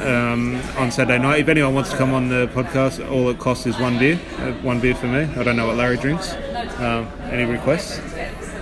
[0.00, 1.40] Um, on Saturday night.
[1.40, 4.18] If anyone wants to come on the podcast, all it costs is one beer.
[4.38, 5.20] Uh, one beer for me.
[5.36, 6.32] I don't know what Larry drinks.
[6.80, 8.00] Um, any requests?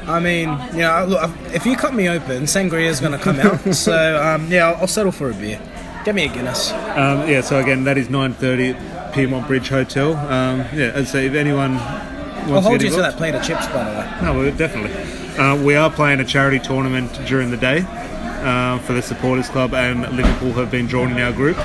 [0.07, 3.41] I mean, you know, look, if you cut me open, sangria is going to come
[3.41, 3.75] out.
[3.75, 5.59] so um, yeah, I'll, I'll settle for a beer.
[6.05, 6.73] Get me a Guinness.
[6.73, 7.41] Um, yeah.
[7.43, 10.17] So again, that is 9:30 at Pyrmont Bridge Hotel.
[10.17, 10.93] Um, yeah.
[10.95, 13.85] I say, if anyone wants I'll hold to you to that plate of chips, by
[13.85, 14.19] the way.
[14.23, 14.93] No, well, definitely.
[15.39, 19.75] Uh, we are playing a charity tournament during the day uh, for the supporters club,
[19.75, 21.57] and Liverpool have been drawn in our group.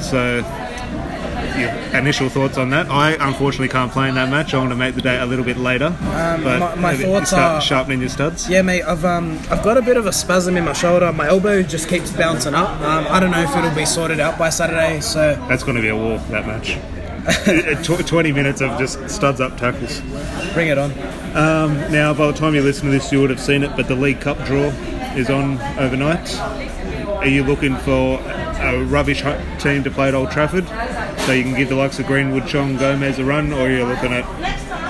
[0.00, 0.42] So,
[1.58, 2.88] your initial thoughts on that?
[2.90, 4.54] I unfortunately can't play in that match.
[4.54, 5.94] I want to make the date a little bit later.
[6.00, 8.48] but my- my thoughts start are- sharpening your studs.
[8.48, 11.12] Yeah, mate, I've um, I've got a bit of a spasm in my shoulder.
[11.12, 12.70] My elbow just keeps bouncing up.
[12.80, 15.00] Um, I don't know if it'll be sorted out by Saturday.
[15.00, 16.18] So That's going to be a war.
[16.30, 16.78] That match.
[18.06, 20.00] Twenty minutes of just studs up tackles.
[20.54, 20.94] bring it on.
[21.34, 23.94] Now, by the time you listen to this, you would have seen it, but the
[23.94, 24.68] League Cup draw
[25.14, 26.34] is on overnight.
[26.38, 29.22] Are you looking for a rubbish
[29.58, 30.64] team to play at Old Trafford
[31.26, 34.12] so you can give the likes of Greenwood, Chong, Gomes a run, or you're looking
[34.12, 34.24] at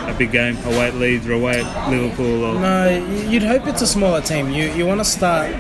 [0.09, 2.45] a big game away at Leeds or away at Liverpool?
[2.45, 4.51] Or No, you'd hope it's a smaller team.
[4.51, 5.53] You you want to start.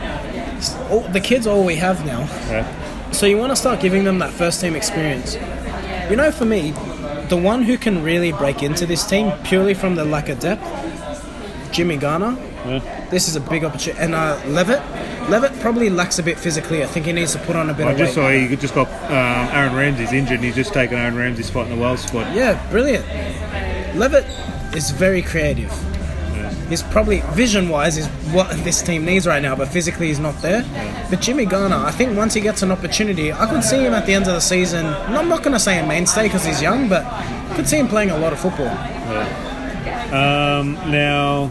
[0.91, 2.67] All, the kids all we have now, Yeah.
[3.13, 5.37] so you want to start giving them that first team experience.
[6.11, 6.73] You know, for me,
[7.29, 10.65] the one who can really break into this team purely from the lack of depth,
[11.73, 12.37] Jimmy Garner.
[12.67, 13.07] Yeah.
[13.11, 14.81] This is a big opportunity, and uh, Levitt.
[15.31, 16.83] Levitt probably lacks a bit physically.
[16.83, 18.47] I think he needs to put on a bit I of just weight.
[18.47, 21.67] saw you just got um, Aaron Ramsey's injured and he's just taken Aaron Ramsey's spot
[21.69, 22.35] in the Wales squad.
[22.35, 23.05] Yeah, brilliant.
[23.95, 24.25] Levitt
[24.75, 25.71] is very creative.
[26.71, 30.41] He's probably vision wise is what this team needs right now, but physically he's not
[30.41, 30.65] there.
[31.11, 34.07] But Jimmy Garner, I think once he gets an opportunity, I could see him at
[34.07, 34.87] the end of the season.
[34.87, 37.89] I'm not going to say a mainstay because he's young, but I could see him
[37.89, 38.69] playing a lot of football.
[40.13, 41.51] Um, now,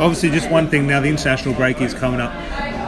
[0.00, 0.86] obviously, just one thing.
[0.86, 2.32] Now, the international break is coming up.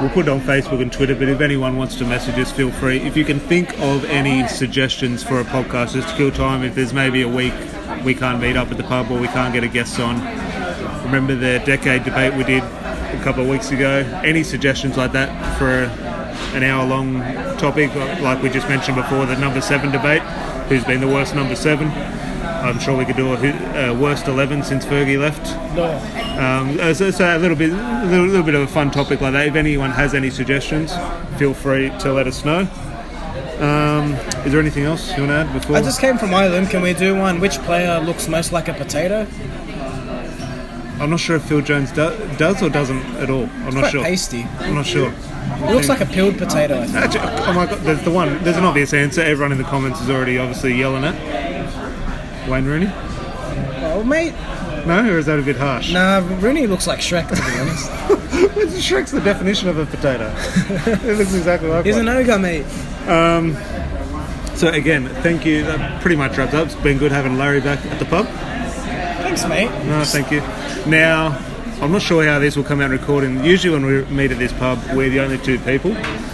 [0.01, 2.71] We'll put it on Facebook and Twitter, but if anyone wants to message us, feel
[2.71, 2.99] free.
[2.99, 6.75] If you can think of any suggestions for a podcast just to kill time, if
[6.75, 7.55] there's maybe a week
[8.05, 10.17] we can't meet up at the pub or we can't get a guest on,
[11.03, 14.01] remember the decade debate we did a couple of weeks ago?
[14.23, 15.91] Any suggestions like that for
[16.55, 17.21] an hour long
[17.57, 20.23] topic, like we just mentioned before, the number seven debate?
[20.69, 21.89] Who's been the worst number seven?
[22.63, 25.45] I'm sure we could do a who- uh, worst 11 since Fergie left.
[25.77, 25.85] No.
[26.41, 29.21] Um, uh, so, so a little bit, a little, little bit of a fun topic
[29.21, 29.47] like that.
[29.47, 30.93] If anyone has any suggestions,
[31.39, 32.69] feel free to let us know.
[33.61, 34.13] Um,
[34.45, 35.77] is there anything else you want to add before?
[35.77, 36.69] I just came from Ireland.
[36.71, 37.41] Can we do one?
[37.41, 39.27] Which player looks most like a potato?
[40.99, 43.45] I'm not sure if Phil Jones do, does or doesn't at all.
[43.45, 44.03] I'm not Quite sure.
[44.05, 44.47] pasty.
[44.61, 45.13] I'm not sure.
[45.13, 46.81] It looks like a peeled potato.
[46.81, 46.97] I think.
[46.97, 48.43] Actually, oh my god, there's the one.
[48.43, 49.21] There's an obvious answer.
[49.21, 51.15] Everyone in the comments is already obviously yelling at
[52.49, 52.91] Wayne Rooney.
[53.89, 54.33] Oh, mate.
[54.87, 55.93] No, or is that a bit harsh?
[55.93, 57.91] Nah, Rooney looks like Shrek, to be honest.
[58.87, 60.33] Shrek's the definition of a potato.
[60.37, 62.09] it looks exactly like He's one.
[62.09, 62.65] an ogre, mate.
[63.09, 63.57] Um,
[64.57, 65.65] so again, thank you.
[65.65, 66.67] That pretty much wraps up.
[66.67, 68.27] It's been good having Larry back at the pub.
[68.27, 69.71] Thanks, mate.
[69.87, 70.41] No, thank you.
[70.89, 71.37] Now,
[71.81, 73.45] I'm not sure how this will come out recording.
[73.45, 75.91] Usually, when we meet at this pub, we're the only two people.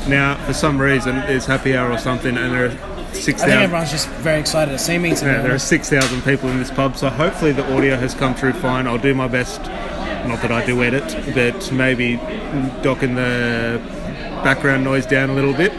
[0.09, 3.61] Now, for some reason, it's happy hour or something, and there are six I think
[3.61, 5.33] everyone's just very excited to see me today.
[5.33, 8.35] Yeah, there are six thousand people in this pub, so hopefully the audio has come
[8.35, 8.87] through fine.
[8.87, 9.61] I'll do my best.
[10.27, 12.17] Not that I do edit, but maybe
[12.83, 13.81] docking the
[14.45, 15.73] background noise down a little bit.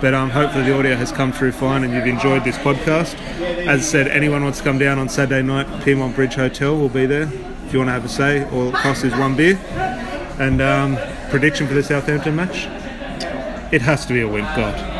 [0.00, 3.18] But um, hopefully the audio has come through fine and you've enjoyed this podcast.
[3.66, 6.88] As I said, anyone wants to come down on Saturday night, Pyrmont Bridge Hotel will
[6.88, 7.28] be there
[7.66, 8.48] if you want to have a say.
[8.50, 9.56] All it costs is one beer.
[10.38, 10.96] And um,
[11.30, 12.66] prediction for the Southampton match?
[13.72, 14.44] It has to be a win.
[14.44, 14.97] God.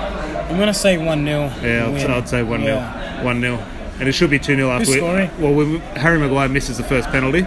[0.49, 1.53] I'm going to say 1 0.
[1.63, 2.75] Yeah, I'd, I'd say 1 0.
[2.75, 3.23] Yeah.
[3.25, 3.57] 1 0.
[4.01, 5.31] And it should be 2 0 after Who's scoring?
[5.39, 7.47] Well, we, Harry Maguire misses the first penalty.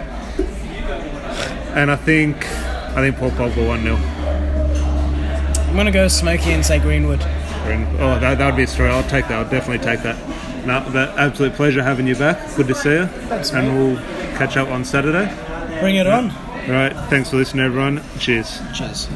[1.74, 3.96] And I think I think Paul Pogba 1 0.
[3.96, 7.22] I'm going to go Smokey and say Greenwood.
[7.22, 8.90] Oh, that, that would be a story.
[8.90, 9.32] I'll take that.
[9.32, 10.18] I'll definitely take that.
[10.66, 12.54] No, but absolute pleasure having you back.
[12.56, 13.06] Good to see you.
[13.06, 13.76] Thanks, and mate.
[13.76, 13.96] we'll
[14.36, 15.26] catch up on Saturday.
[15.80, 16.30] Bring it on.
[16.30, 16.92] All right.
[17.08, 18.02] Thanks for listening, everyone.
[18.18, 18.60] Cheers.
[18.74, 19.08] Cheers.